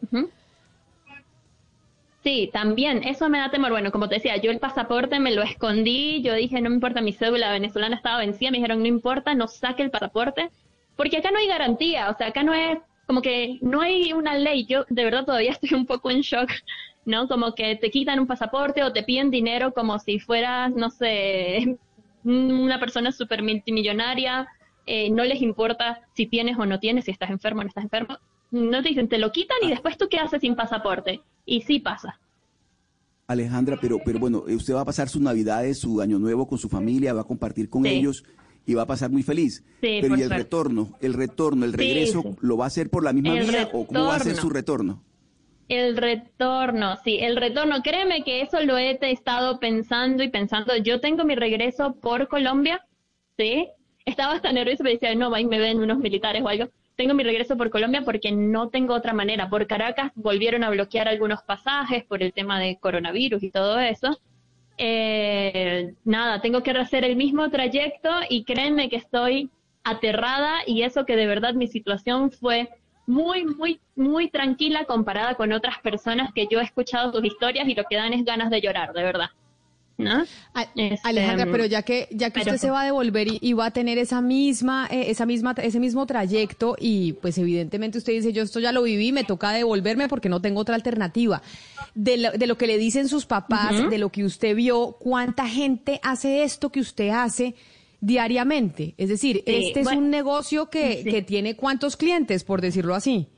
Sí, 2.25 2.49
también, 2.53 3.05
eso 3.05 3.29
me 3.29 3.39
da 3.39 3.51
temor. 3.51 3.71
Bueno, 3.71 3.93
como 3.93 4.09
te 4.09 4.17
decía, 4.17 4.37
yo 4.39 4.51
el 4.51 4.59
pasaporte 4.59 5.21
me 5.21 5.31
lo 5.35 5.43
escondí, 5.43 6.23
yo 6.23 6.35
dije, 6.35 6.61
no 6.63 6.71
me 6.71 6.77
importa, 6.77 7.03
mi 7.03 7.13
cédula 7.13 7.53
venezolana 7.53 7.97
estaba 7.97 8.19
vencida, 8.19 8.51
me 8.51 8.57
dijeron, 8.59 8.81
no 8.81 8.87
importa, 8.89 9.35
no 9.35 9.47
saque 9.47 9.83
el 9.83 9.91
pasaporte, 9.91 10.51
porque 10.97 11.19
acá 11.19 11.31
no 11.31 11.39
hay 11.39 11.47
garantía, 11.49 12.09
o 12.11 12.17
sea, 12.17 12.29
acá 12.29 12.43
no 12.43 12.55
es, 12.55 12.79
como 13.07 13.21
que 13.21 13.59
no 13.61 13.83
hay 13.83 14.13
una 14.15 14.37
ley, 14.37 14.65
yo 14.65 14.87
de 14.89 15.05
verdad 15.05 15.27
todavía 15.27 15.51
estoy 15.61 15.75
un 15.75 15.87
poco 15.87 16.11
en 16.11 16.23
shock, 16.23 16.51
¿no? 17.05 17.29
Como 17.29 17.55
que 17.55 17.77
te 17.77 17.91
quitan 17.91 18.19
un 18.21 18.27
pasaporte 18.27 18.83
o 18.83 18.93
te 18.93 19.03
piden 19.03 19.31
dinero 19.31 19.75
como 19.75 19.99
si 19.99 20.19
fueras, 20.19 20.73
no 20.75 20.89
sé, 20.91 21.77
una 22.25 22.81
persona 22.81 23.13
súper 23.13 23.43
multimillonaria, 23.43 24.49
eh, 24.87 25.11
no 25.11 25.25
les 25.25 25.43
importa 25.43 26.01
si 26.15 26.27
tienes 26.27 26.59
o 26.59 26.65
no 26.67 26.81
tienes, 26.81 27.05
si 27.05 27.11
estás 27.11 27.31
enfermo 27.31 27.61
o 27.61 27.65
no 27.65 27.69
estás 27.69 27.85
enfermo. 27.85 28.19
No 28.55 28.83
te 28.83 28.91
dicen, 28.91 29.09
te 29.09 29.19
lo 29.19 29.33
quitan 29.33 29.57
y 29.63 29.69
después 29.69 29.99
tú 29.99 30.07
qué 30.09 30.19
haces 30.19 30.41
sin 30.41 30.55
pasaporte. 30.55 31.21
Y 31.45 31.63
sí 31.63 31.81
pasa. 31.81 32.21
Alejandra, 33.27 33.79
pero, 33.81 33.99
pero 34.05 34.19
bueno, 34.19 34.45
eh, 34.47 34.55
usted 34.55 34.75
va 34.75 34.83
a 34.83 34.85
pasar 34.85 35.09
sus 35.09 35.21
navidades, 35.21 35.81
su 35.81 36.01
año 36.01 36.19
nuevo 36.19 36.47
con 36.47 36.59
su 36.59 36.69
familia, 36.69 37.13
va 37.15 37.23
a 37.23 37.25
compartir 37.25 37.69
con 37.69 37.83
Sí. 37.83 37.89
ellos 37.89 38.23
y 38.67 38.75
va 38.75 38.83
a 38.83 38.87
pasar 38.87 39.11
muy 39.11 39.23
feliz. 39.23 39.65
Sí, 39.81 39.99
pero 40.01 40.17
¿y 40.17 40.21
el 40.23 40.29
suerte. 40.29 40.37
retorno? 40.37 40.91
¿El 41.01 41.15
retorno, 41.15 41.65
el 41.65 41.73
regreso, 41.73 42.23
sí. 42.23 42.29
lo 42.43 42.57
va 42.57 42.65
a 42.65 42.69
hacer 42.69 42.91
por 42.91 43.03
la 43.03 43.13
misma 43.13 43.37
El 43.39 43.49
vía 43.49 43.69
o 43.73 43.87
cómo 43.87 44.05
va 44.05 44.17
a 44.17 44.21
ser 44.21 44.37
su 44.37 44.51
retorno? 44.51 45.03
El 45.69 45.97
retorno, 45.97 46.97
sí, 47.03 47.17
el 47.21 47.37
retorno. 47.37 47.83
Créeme 47.83 48.23
que 48.23 48.43
eso 48.43 48.61
lo 48.63 48.77
he 48.77 48.99
estado 49.01 49.59
pensando 49.59 50.23
y 50.23 50.29
pensando. 50.29 50.77
Yo 50.77 51.01
tengo 51.01 51.25
mi 51.25 51.35
regreso 51.35 51.95
por 52.01 52.29
Colombia, 52.29 52.87
¿sí? 53.39 53.67
Estaba 54.05 54.35
hasta 54.35 54.53
nerviosa, 54.53 54.85
me 54.85 54.91
decía, 54.91 55.15
no, 55.15 55.35
ahí 55.35 55.47
me 55.47 55.59
ven 55.59 55.79
unos 55.81 55.99
militares 55.99 56.43
o 56.43 56.49
algo. 56.49 56.69
Tengo 56.97 57.15
mi 57.15 57.25
regreso 57.25 57.57
por 57.57 57.71
Colombia 57.71 58.03
porque 58.05 58.31
no 58.31 58.69
tengo 58.69 58.95
otra 58.95 59.13
manera. 59.13 59.49
Por 59.49 59.67
Caracas 59.67 60.13
volvieron 60.15 60.63
a 60.63 60.71
bloquear 60.71 61.09
algunos 61.09 61.43
pasajes 61.43 62.05
por 62.05 62.23
el 62.23 62.33
tema 62.33 62.61
de 62.61 62.79
coronavirus 62.79 63.43
y 63.43 63.51
todo 63.51 63.81
eso. 63.81 64.21
Eh, 64.79 65.95
nada, 66.05 66.41
tengo 66.41 66.63
que 66.63 66.71
hacer 66.73 67.05
el 67.05 67.17
mismo 67.17 67.51
trayecto 67.51 68.11
y 68.29 68.45
créanme 68.45 68.89
que 68.89 68.97
estoy 68.97 69.51
aterrada 69.83 70.59
y 70.67 70.83
eso 70.83 71.05
que 71.05 71.17
de 71.17 71.27
verdad 71.27 71.55
mi 71.55 71.67
situación 71.67 72.31
fue 72.31 72.71
muy, 73.07 73.45
muy, 73.45 73.81
muy 73.97 74.31
tranquila 74.31 74.85
comparada 74.85 75.35
con 75.35 75.53
otras 75.53 75.79
personas 75.81 76.33
que 76.33 76.47
yo 76.51 76.61
he 76.61 76.65
escuchado 76.65 77.13
sus 77.13 77.25
historias 77.25 77.69
y 77.69 77.75
lo 77.75 77.85
que 77.85 77.97
dan 77.97 78.13
es 78.13 78.25
ganas 78.25 78.51
de 78.51 78.61
llorar, 78.61 78.93
de 78.93 79.03
verdad. 79.03 79.31
¿No? 79.97 80.23
Este, 80.23 80.99
Alejandra, 81.05 81.47
pero 81.53 81.67
ya 81.67 81.83
que 81.83 82.09
ya 82.11 82.31
que 82.31 82.41
usted 82.41 82.57
se 82.57 82.71
va 82.71 82.83
a 82.83 82.85
devolver 82.85 83.29
y, 83.41 83.53
va 83.53 83.67
a 83.67 83.71
tener 83.71 83.97
esa 83.99 84.21
misma 84.21 84.89
eh, 84.91 85.05
esa 85.09 85.25
misma 85.25 85.55
ese 85.63 85.79
mismo 85.79 86.05
trayecto 86.05 86.77
y 86.81 87.13
pues 87.15 87.39
evidentemente 87.39 87.99
usted 87.99 88.13
dice 88.13 88.33
yo 88.33 88.43
esto 88.43 88.59
ya 88.59 88.73
lo 88.73 88.83
viví 88.83 89.13
me 89.13 89.23
toca 89.23 89.53
devolverme 89.53 90.09
porque 90.09 90.29
no 90.29 90.41
tengo 90.41 90.61
otra 90.61 90.75
alternativa 90.75 91.43
de 91.95 92.17
lo, 92.17 92.33
de 92.33 92.47
lo 92.49 92.59
que 92.59 92.67
le 92.67 92.77
dicen 92.77 93.09
sus 93.09 93.25
papás 93.25 93.89
de 93.89 93.99
lo 93.99 94.11
que 94.11 94.25
usted 94.25 94.57
vio 94.57 94.97
cuánta 94.99 95.47
gente 95.47 96.01
hace 96.03 96.43
esto 96.43 96.71
que 96.71 96.81
usted 96.81 97.11
hace 97.11 97.55
diariamente 98.01 98.95
es 98.99 99.09
decir 99.09 99.45
este 99.47 99.79
es 99.79 99.87
un 99.87 100.11
negocio 100.11 100.71
que, 100.71 101.05
que 101.05 101.23
tiene 101.23 101.55
cuántos 101.55 101.97
clientes 101.97 102.43
por 102.43 102.61
decirlo 102.61 102.97
así 102.97 103.29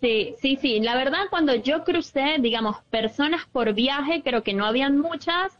Sí, 0.00 0.34
sí, 0.40 0.56
sí. 0.60 0.80
La 0.80 0.94
verdad, 0.94 1.26
cuando 1.30 1.54
yo 1.54 1.84
crucé, 1.84 2.36
digamos, 2.40 2.76
personas 2.90 3.46
por 3.50 3.72
viaje, 3.72 4.22
creo 4.22 4.42
que 4.42 4.52
no 4.52 4.66
habían 4.66 4.98
muchas 4.98 5.58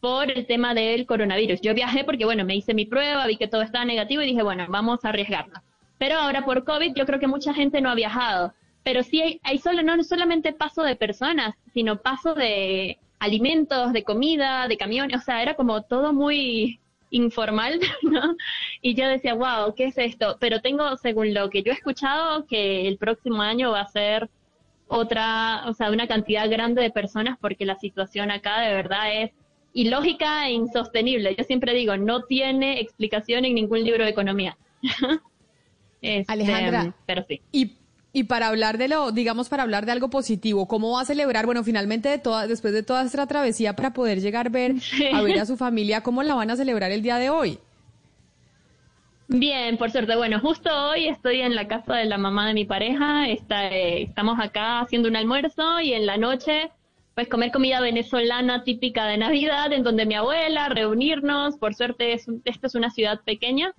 por 0.00 0.30
el 0.30 0.46
tema 0.46 0.74
del 0.74 1.06
coronavirus. 1.06 1.60
Yo 1.60 1.74
viajé 1.74 2.04
porque, 2.04 2.24
bueno, 2.24 2.44
me 2.44 2.56
hice 2.56 2.74
mi 2.74 2.86
prueba, 2.86 3.26
vi 3.26 3.36
que 3.36 3.48
todo 3.48 3.62
estaba 3.62 3.84
negativo 3.84 4.22
y 4.22 4.26
dije, 4.26 4.42
bueno, 4.42 4.66
vamos 4.68 5.04
a 5.04 5.10
arriesgarnos. 5.10 5.62
Pero 5.98 6.16
ahora 6.16 6.44
por 6.44 6.64
COVID 6.64 6.94
yo 6.94 7.06
creo 7.06 7.20
que 7.20 7.28
mucha 7.28 7.54
gente 7.54 7.80
no 7.80 7.90
ha 7.90 7.94
viajado. 7.94 8.52
Pero 8.82 9.02
sí 9.04 9.20
hay, 9.22 9.40
hay 9.44 9.58
solo, 9.58 9.82
no 9.82 10.02
solamente 10.02 10.52
paso 10.52 10.82
de 10.82 10.96
personas, 10.96 11.54
sino 11.72 11.96
paso 11.96 12.34
de 12.34 12.98
alimentos, 13.20 13.92
de 13.92 14.02
comida, 14.02 14.66
de 14.66 14.76
camiones. 14.76 15.20
O 15.20 15.24
sea, 15.24 15.42
era 15.42 15.54
como 15.54 15.82
todo 15.82 16.12
muy, 16.12 16.80
informal, 17.12 17.78
¿no? 18.02 18.36
Y 18.80 18.94
yo 18.94 19.06
decía, 19.06 19.34
wow, 19.34 19.74
¿qué 19.76 19.84
es 19.84 19.98
esto? 19.98 20.36
Pero 20.40 20.60
tengo, 20.60 20.96
según 20.96 21.32
lo 21.32 21.48
que 21.50 21.62
yo 21.62 21.70
he 21.70 21.76
escuchado, 21.76 22.46
que 22.46 22.88
el 22.88 22.98
próximo 22.98 23.40
año 23.42 23.70
va 23.70 23.82
a 23.82 23.86
ser 23.86 24.28
otra, 24.88 25.62
o 25.66 25.72
sea, 25.72 25.90
una 25.90 26.08
cantidad 26.08 26.50
grande 26.50 26.82
de 26.82 26.90
personas 26.90 27.38
porque 27.40 27.64
la 27.64 27.76
situación 27.76 28.30
acá 28.30 28.60
de 28.60 28.74
verdad 28.74 29.22
es 29.22 29.30
ilógica 29.72 30.48
e 30.48 30.52
insostenible. 30.52 31.34
Yo 31.36 31.44
siempre 31.44 31.72
digo, 31.72 31.96
no 31.96 32.24
tiene 32.24 32.80
explicación 32.80 33.44
en 33.44 33.54
ningún 33.54 33.84
libro 33.84 34.04
de 34.04 34.10
economía. 34.10 34.56
Este, 36.04 36.32
Alejandra, 36.32 36.96
pero 37.06 37.22
sí. 37.28 37.40
Y 37.52 37.76
y 38.12 38.24
para 38.24 38.48
hablar 38.48 38.76
de 38.76 38.88
lo, 38.88 39.10
digamos, 39.10 39.48
para 39.48 39.62
hablar 39.62 39.86
de 39.86 39.92
algo 39.92 40.10
positivo, 40.10 40.68
¿cómo 40.68 40.92
va 40.92 41.02
a 41.02 41.04
celebrar? 41.04 41.46
Bueno, 41.46 41.64
finalmente 41.64 42.10
de 42.10 42.18
toda, 42.18 42.46
después 42.46 42.74
de 42.74 42.82
toda 42.82 43.04
esta 43.04 43.26
travesía 43.26 43.74
para 43.74 43.94
poder 43.94 44.20
llegar 44.20 44.50
ver, 44.50 44.74
a 45.14 45.22
ver 45.22 45.38
a 45.38 45.46
su 45.46 45.56
familia, 45.56 46.02
¿cómo 46.02 46.22
la 46.22 46.34
van 46.34 46.50
a 46.50 46.56
celebrar 46.56 46.90
el 46.90 47.02
día 47.02 47.16
de 47.16 47.30
hoy? 47.30 47.58
Bien, 49.28 49.78
por 49.78 49.90
suerte. 49.90 50.14
Bueno, 50.14 50.40
justo 50.40 50.68
hoy 50.90 51.08
estoy 51.08 51.40
en 51.40 51.54
la 51.54 51.66
casa 51.66 51.94
de 51.96 52.04
la 52.04 52.18
mamá 52.18 52.46
de 52.48 52.52
mi 52.52 52.66
pareja. 52.66 53.28
Está, 53.28 53.68
eh, 53.68 54.02
estamos 54.02 54.38
acá 54.38 54.80
haciendo 54.80 55.08
un 55.08 55.16
almuerzo 55.16 55.80
y 55.80 55.94
en 55.94 56.04
la 56.04 56.18
noche, 56.18 56.70
pues 57.14 57.28
comer 57.28 57.50
comida 57.50 57.80
venezolana 57.80 58.62
típica 58.62 59.06
de 59.06 59.16
Navidad, 59.16 59.72
en 59.72 59.84
donde 59.84 60.04
mi 60.04 60.16
abuela, 60.16 60.68
reunirnos. 60.68 61.56
Por 61.56 61.74
suerte, 61.74 62.12
es, 62.12 62.26
esta 62.44 62.66
es 62.66 62.74
una 62.74 62.90
ciudad 62.90 63.20
pequeña 63.24 63.74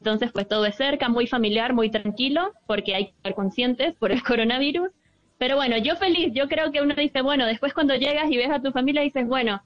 entonces, 0.00 0.32
pues 0.32 0.48
todo 0.48 0.64
es 0.64 0.76
cerca, 0.76 1.08
muy 1.08 1.26
familiar, 1.26 1.74
muy 1.74 1.90
tranquilo, 1.90 2.52
porque 2.66 2.94
hay 2.94 3.04
que 3.06 3.12
estar 3.12 3.34
conscientes 3.34 3.94
por 3.96 4.10
el 4.12 4.22
coronavirus. 4.24 4.88
Pero 5.38 5.56
bueno, 5.56 5.76
yo 5.78 5.96
feliz, 5.96 6.32
yo 6.34 6.48
creo 6.48 6.72
que 6.72 6.80
uno 6.80 6.94
dice, 6.94 7.22
bueno, 7.22 7.46
después 7.46 7.74
cuando 7.74 7.94
llegas 7.94 8.30
y 8.30 8.36
ves 8.36 8.50
a 8.50 8.60
tu 8.60 8.72
familia 8.72 9.02
dices, 9.02 9.26
bueno, 9.26 9.62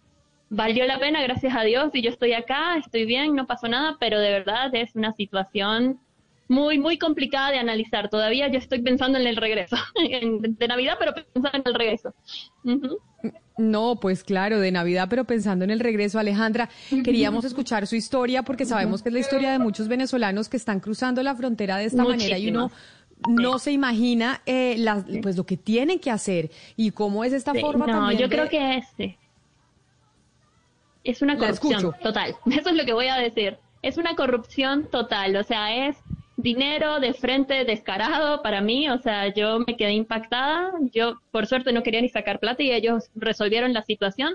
valió 0.51 0.87
la 0.87 0.99
pena, 0.99 1.23
gracias 1.23 1.55
a 1.57 1.63
Dios, 1.63 1.91
y 1.95 2.03
yo 2.03 2.11
estoy 2.11 2.33
acá, 2.33 2.77
estoy 2.77 3.07
bien, 3.07 3.35
no 3.35 3.47
pasó 3.47 3.69
nada, 3.69 3.97
pero 3.99 4.21
de 4.21 4.31
verdad 4.31 4.75
es 4.75 4.95
una 4.95 5.13
situación 5.13 6.01
muy, 6.49 6.79
muy 6.79 6.99
complicada 6.99 7.51
de 7.51 7.59
analizar. 7.59 8.09
Todavía 8.09 8.49
yo 8.49 8.59
estoy 8.59 8.83
pensando 8.83 9.19
en 9.19 9.27
el 9.27 9.37
regreso, 9.37 9.77
de 9.97 10.69
Navidad, 10.69 10.97
pero 10.99 11.15
pensando 11.15 11.59
en 11.59 11.63
el 11.67 11.75
regreso. 11.75 12.15
No, 13.57 14.01
pues 14.01 14.25
claro, 14.25 14.59
de 14.59 14.73
Navidad, 14.73 15.07
pero 15.09 15.25
pensando 15.25 15.65
en 15.65 15.71
el 15.71 15.79
regreso, 15.79 16.19
Alejandra, 16.19 16.69
queríamos 17.05 17.45
escuchar 17.45 17.87
su 17.87 17.95
historia 17.95 18.43
porque 18.43 18.65
sabemos 18.67 19.03
que 19.03 19.11
es 19.11 19.13
la 19.13 19.21
historia 19.21 19.53
de 19.53 19.61
muchos 19.61 19.87
venezolanos 19.87 20.49
que 20.49 20.57
están 20.57 20.81
cruzando 20.81 21.23
la 21.23 21.35
frontera 21.37 21.77
de 21.77 21.85
esta 21.85 22.03
manera 22.03 22.37
y 22.37 22.51
uno 22.51 22.73
no 23.29 23.59
se 23.59 23.71
imagina 23.71 24.43
eh, 24.45 24.77
pues 25.23 25.37
lo 25.37 25.45
que 25.47 25.57
tienen 25.57 25.99
que 26.01 26.11
hacer 26.11 26.51
y 26.77 26.91
cómo 26.91 27.25
es 27.25 27.33
esta 27.33 27.55
forma 27.55 27.87
no, 27.87 28.13
yo 28.13 28.29
creo 28.29 28.49
que 28.49 28.79
es, 28.79 28.87
es 31.05 31.23
una 31.23 31.37
corrupción 31.37 31.95
total. 32.03 32.37
Eso 32.47 32.71
es 32.71 32.77
lo 32.77 32.85
que 32.85 32.93
voy 32.93 33.09
a 33.09 33.17
decir. 33.17 33.59
Es 33.83 33.99
una 33.99 34.17
corrupción 34.17 34.89
total, 34.91 35.37
o 35.37 35.45
sea, 35.45 35.89
es 35.89 35.97
dinero 36.45 37.01
de 37.01 37.15
frente 37.15 37.65
descarado 37.65 38.43
para 38.43 38.61
mí, 38.61 38.91
o 38.91 38.99
sea, 38.99 39.33
yo 39.33 39.61
me 39.61 39.77
quedé 39.79 39.95
impactada, 39.95 40.73
yo 40.93 41.19
por 41.31 41.47
suerte 41.47 41.73
no 41.73 41.83
quería 41.83 42.03
ni 42.03 42.11
sacar 42.11 42.39
plata 42.39 42.63
y 42.63 42.71
ellos 42.71 43.11
resolvieron 43.15 43.73
la 43.73 43.81
situación, 43.83 44.35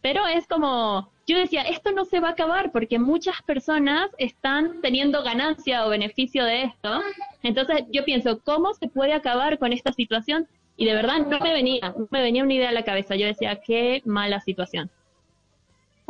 pero 0.00 0.26
es 0.26 0.46
como, 0.46 1.12
yo 1.26 1.36
decía, 1.36 1.60
esto 1.60 1.92
no 1.92 2.06
se 2.06 2.18
va 2.18 2.28
a 2.28 2.32
acabar 2.32 2.72
porque 2.72 2.98
muchas 2.98 3.42
personas 3.42 4.08
están 4.16 4.80
teniendo 4.80 5.22
ganancia 5.22 5.84
o 5.84 5.90
beneficio 5.90 6.46
de 6.46 6.62
esto, 6.62 7.02
entonces 7.42 7.84
yo 7.92 8.06
pienso, 8.06 8.40
¿cómo 8.40 8.72
se 8.72 8.88
puede 8.88 9.12
acabar 9.12 9.58
con 9.58 9.74
esta 9.74 9.92
situación? 9.92 10.48
Y 10.78 10.86
de 10.86 10.94
verdad 10.94 11.18
no 11.26 11.40
me 11.40 11.52
venía, 11.52 11.94
me 12.08 12.22
venía 12.22 12.42
una 12.42 12.54
idea 12.54 12.70
a 12.70 12.72
la 12.72 12.84
cabeza, 12.84 13.16
yo 13.16 13.26
decía, 13.26 13.60
qué 13.66 14.00
mala 14.06 14.40
situación 14.40 14.90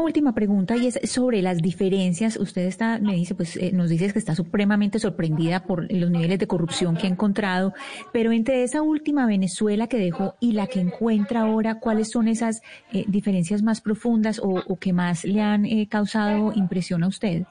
última 0.00 0.34
pregunta 0.34 0.76
y 0.76 0.86
es 0.86 0.98
sobre 1.04 1.42
las 1.42 1.58
diferencias. 1.58 2.36
Usted 2.36 2.62
está, 2.62 2.98
me 2.98 3.14
dice, 3.14 3.34
pues 3.34 3.56
eh, 3.56 3.70
nos 3.72 3.88
dice 3.88 4.12
que 4.12 4.18
está 4.18 4.34
supremamente 4.34 4.98
sorprendida 4.98 5.64
por 5.64 5.92
los 5.92 6.10
niveles 6.10 6.38
de 6.38 6.46
corrupción 6.46 6.96
que 6.96 7.06
ha 7.06 7.10
encontrado, 7.10 7.72
pero 8.12 8.32
entre 8.32 8.62
esa 8.62 8.82
última 8.82 9.26
Venezuela 9.26 9.86
que 9.86 9.98
dejó 9.98 10.34
y 10.40 10.52
la 10.52 10.66
que 10.66 10.80
encuentra 10.80 11.42
ahora, 11.42 11.78
¿cuáles 11.78 12.10
son 12.10 12.28
esas 12.28 12.62
eh, 12.92 13.04
diferencias 13.06 13.62
más 13.62 13.80
profundas 13.80 14.40
o, 14.42 14.76
que 14.76 14.92
más 14.92 15.24
le 15.24 15.40
han 15.40 15.64
eh, 15.64 15.86
causado 15.88 16.52
impresión 16.54 17.04
a 17.04 17.08
usted? 17.08 17.44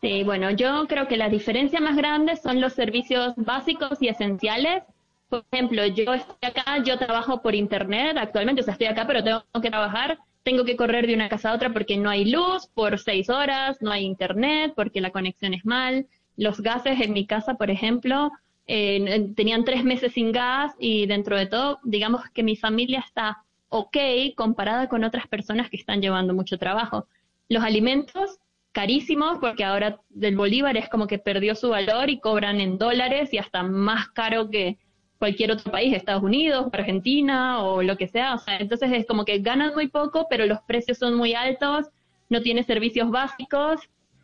Sí, 0.00 0.24
bueno, 0.24 0.50
yo 0.50 0.86
creo 0.88 1.06
que 1.06 1.16
las 1.16 1.30
diferencias 1.30 1.80
más 1.80 1.96
grandes 1.96 2.42
son 2.42 2.60
los 2.60 2.72
servicios 2.72 3.34
básicos 3.36 4.02
y 4.02 4.08
esenciales. 4.08 4.82
Por 5.28 5.44
ejemplo, 5.52 5.86
yo 5.86 6.12
estoy 6.12 6.36
acá, 6.42 6.82
yo 6.84 6.98
trabajo 6.98 7.40
por 7.40 7.54
internet 7.54 8.16
actualmente, 8.18 8.62
o 8.62 8.64
sea, 8.64 8.72
estoy 8.72 8.88
acá, 8.88 9.06
pero 9.06 9.22
tengo 9.22 9.44
que 9.62 9.70
trabajar 9.70 10.18
tengo 10.42 10.64
que 10.64 10.76
correr 10.76 11.06
de 11.06 11.14
una 11.14 11.28
casa 11.28 11.50
a 11.50 11.54
otra 11.54 11.72
porque 11.72 11.96
no 11.96 12.10
hay 12.10 12.24
luz 12.24 12.66
por 12.74 12.98
seis 12.98 13.30
horas, 13.30 13.78
no 13.80 13.90
hay 13.90 14.04
internet 14.04 14.72
porque 14.74 15.00
la 15.00 15.10
conexión 15.10 15.54
es 15.54 15.64
mal. 15.64 16.06
Los 16.36 16.60
gases 16.60 17.00
en 17.00 17.12
mi 17.12 17.26
casa, 17.26 17.54
por 17.54 17.70
ejemplo, 17.70 18.30
eh, 18.66 19.28
tenían 19.36 19.64
tres 19.64 19.84
meses 19.84 20.12
sin 20.12 20.32
gas 20.32 20.74
y 20.78 21.06
dentro 21.06 21.36
de 21.36 21.46
todo, 21.46 21.78
digamos 21.84 22.22
que 22.30 22.42
mi 22.42 22.56
familia 22.56 23.00
está 23.00 23.44
ok 23.68 23.96
comparada 24.36 24.88
con 24.88 25.04
otras 25.04 25.26
personas 25.26 25.70
que 25.70 25.76
están 25.76 26.00
llevando 26.00 26.34
mucho 26.34 26.58
trabajo. 26.58 27.06
Los 27.48 27.62
alimentos, 27.62 28.38
carísimos 28.72 29.38
porque 29.38 29.64
ahora 29.64 30.00
del 30.08 30.36
bolívar 30.36 30.76
es 30.76 30.88
como 30.88 31.06
que 31.06 31.18
perdió 31.18 31.54
su 31.54 31.70
valor 31.70 32.10
y 32.10 32.20
cobran 32.20 32.60
en 32.60 32.78
dólares 32.78 33.32
y 33.32 33.38
hasta 33.38 33.62
más 33.62 34.08
caro 34.08 34.50
que, 34.50 34.78
cualquier 35.22 35.52
otro 35.52 35.70
país, 35.70 35.94
Estados 35.94 36.24
Unidos, 36.24 36.66
Argentina 36.72 37.62
o 37.62 37.80
lo 37.80 37.96
que 37.96 38.08
sea. 38.08 38.34
O 38.34 38.38
sea, 38.38 38.56
entonces 38.56 38.90
es 38.90 39.06
como 39.06 39.24
que 39.24 39.38
ganan 39.38 39.72
muy 39.72 39.86
poco, 39.86 40.26
pero 40.28 40.46
los 40.46 40.60
precios 40.62 40.98
son 40.98 41.14
muy 41.14 41.32
altos, 41.32 41.86
no 42.28 42.42
tiene 42.42 42.64
servicios 42.64 43.08
básicos. 43.08 43.78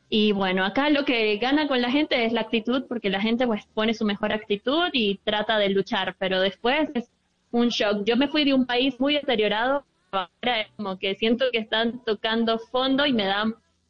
Y 0.08 0.32
bueno, 0.32 0.64
acá 0.64 0.90
lo 0.90 1.04
que 1.04 1.36
gana 1.36 1.68
con 1.68 1.80
la 1.80 1.92
gente 1.92 2.24
es 2.24 2.32
la 2.32 2.40
actitud, 2.40 2.82
porque 2.88 3.10
la 3.10 3.20
gente 3.20 3.46
pues 3.46 3.64
pone 3.74 3.94
su 3.94 4.04
mejor 4.04 4.32
actitud 4.32 4.88
y 4.92 5.20
trata 5.22 5.56
de 5.56 5.68
luchar, 5.68 6.16
pero 6.18 6.40
después 6.40 6.88
es 6.94 7.08
un 7.52 7.68
shock. 7.68 8.02
Yo 8.04 8.16
me 8.16 8.26
fui 8.26 8.44
de 8.44 8.54
un 8.54 8.66
país 8.66 8.98
muy 8.98 9.14
deteriorado, 9.14 9.84
ahora 10.10 10.62
es 10.62 10.68
como 10.76 10.98
que 10.98 11.14
siento 11.14 11.44
que 11.52 11.58
están 11.58 12.02
tocando 12.04 12.58
fondo 12.58 13.06
y 13.06 13.12
me 13.12 13.26
da 13.26 13.44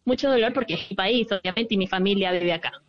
mucho 0.04 0.28
dolor 0.28 0.52
porque 0.52 0.74
es 0.74 0.90
mi 0.90 0.94
país, 0.94 1.26
obviamente, 1.32 1.72
y 1.72 1.78
mi 1.78 1.86
familia 1.86 2.32
vive 2.32 2.52
acá. 2.52 2.82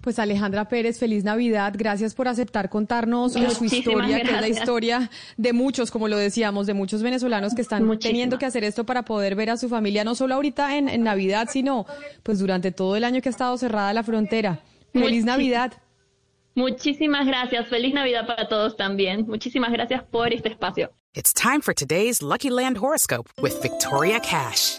Pues 0.00 0.18
Alejandra 0.18 0.68
Pérez, 0.68 0.98
feliz 0.98 1.24
Navidad. 1.24 1.74
Gracias 1.76 2.14
por 2.14 2.28
aceptar 2.28 2.68
contarnos 2.68 3.32
su 3.32 3.64
historia, 3.64 4.22
que 4.22 4.30
es 4.30 4.40
la 4.40 4.48
historia 4.48 5.10
de 5.36 5.52
muchos, 5.52 5.90
como 5.90 6.08
lo 6.08 6.16
decíamos, 6.16 6.66
de 6.66 6.74
muchos 6.74 7.02
venezolanos 7.02 7.54
que 7.54 7.62
están 7.62 7.98
teniendo 7.98 8.38
que 8.38 8.46
hacer 8.46 8.64
esto 8.64 8.84
para 8.84 9.04
poder 9.04 9.34
ver 9.34 9.50
a 9.50 9.56
su 9.56 9.68
familia, 9.68 10.04
no 10.04 10.14
solo 10.14 10.34
ahorita 10.34 10.76
en, 10.76 11.02
Navidad, 11.02 11.48
sino 11.50 11.86
pues 12.22 12.38
durante 12.38 12.72
todo 12.72 12.96
el 12.96 13.04
año 13.04 13.22
que 13.22 13.28
ha 13.28 13.30
estado 13.30 13.56
cerrada 13.56 13.92
la 13.92 14.02
frontera. 14.02 14.60
Feliz 14.92 15.24
Navidad. 15.24 15.72
Muchísimas 16.54 17.26
gracias. 17.26 17.68
Feliz 17.68 17.94
Navidad 17.94 18.26
para 18.26 18.48
todos 18.48 18.76
también. 18.76 19.26
Muchísimas 19.28 19.70
gracias 19.70 20.02
por 20.02 20.32
este 20.32 20.48
espacio. 20.48 20.90
It's 21.14 21.32
time 21.32 21.60
for 21.60 21.72
today's 21.72 22.20
Lucky 22.20 22.50
Land 22.50 22.78
horoscope 22.78 23.30
with 23.40 23.60
Victoria 23.62 24.20
Cash. 24.20 24.78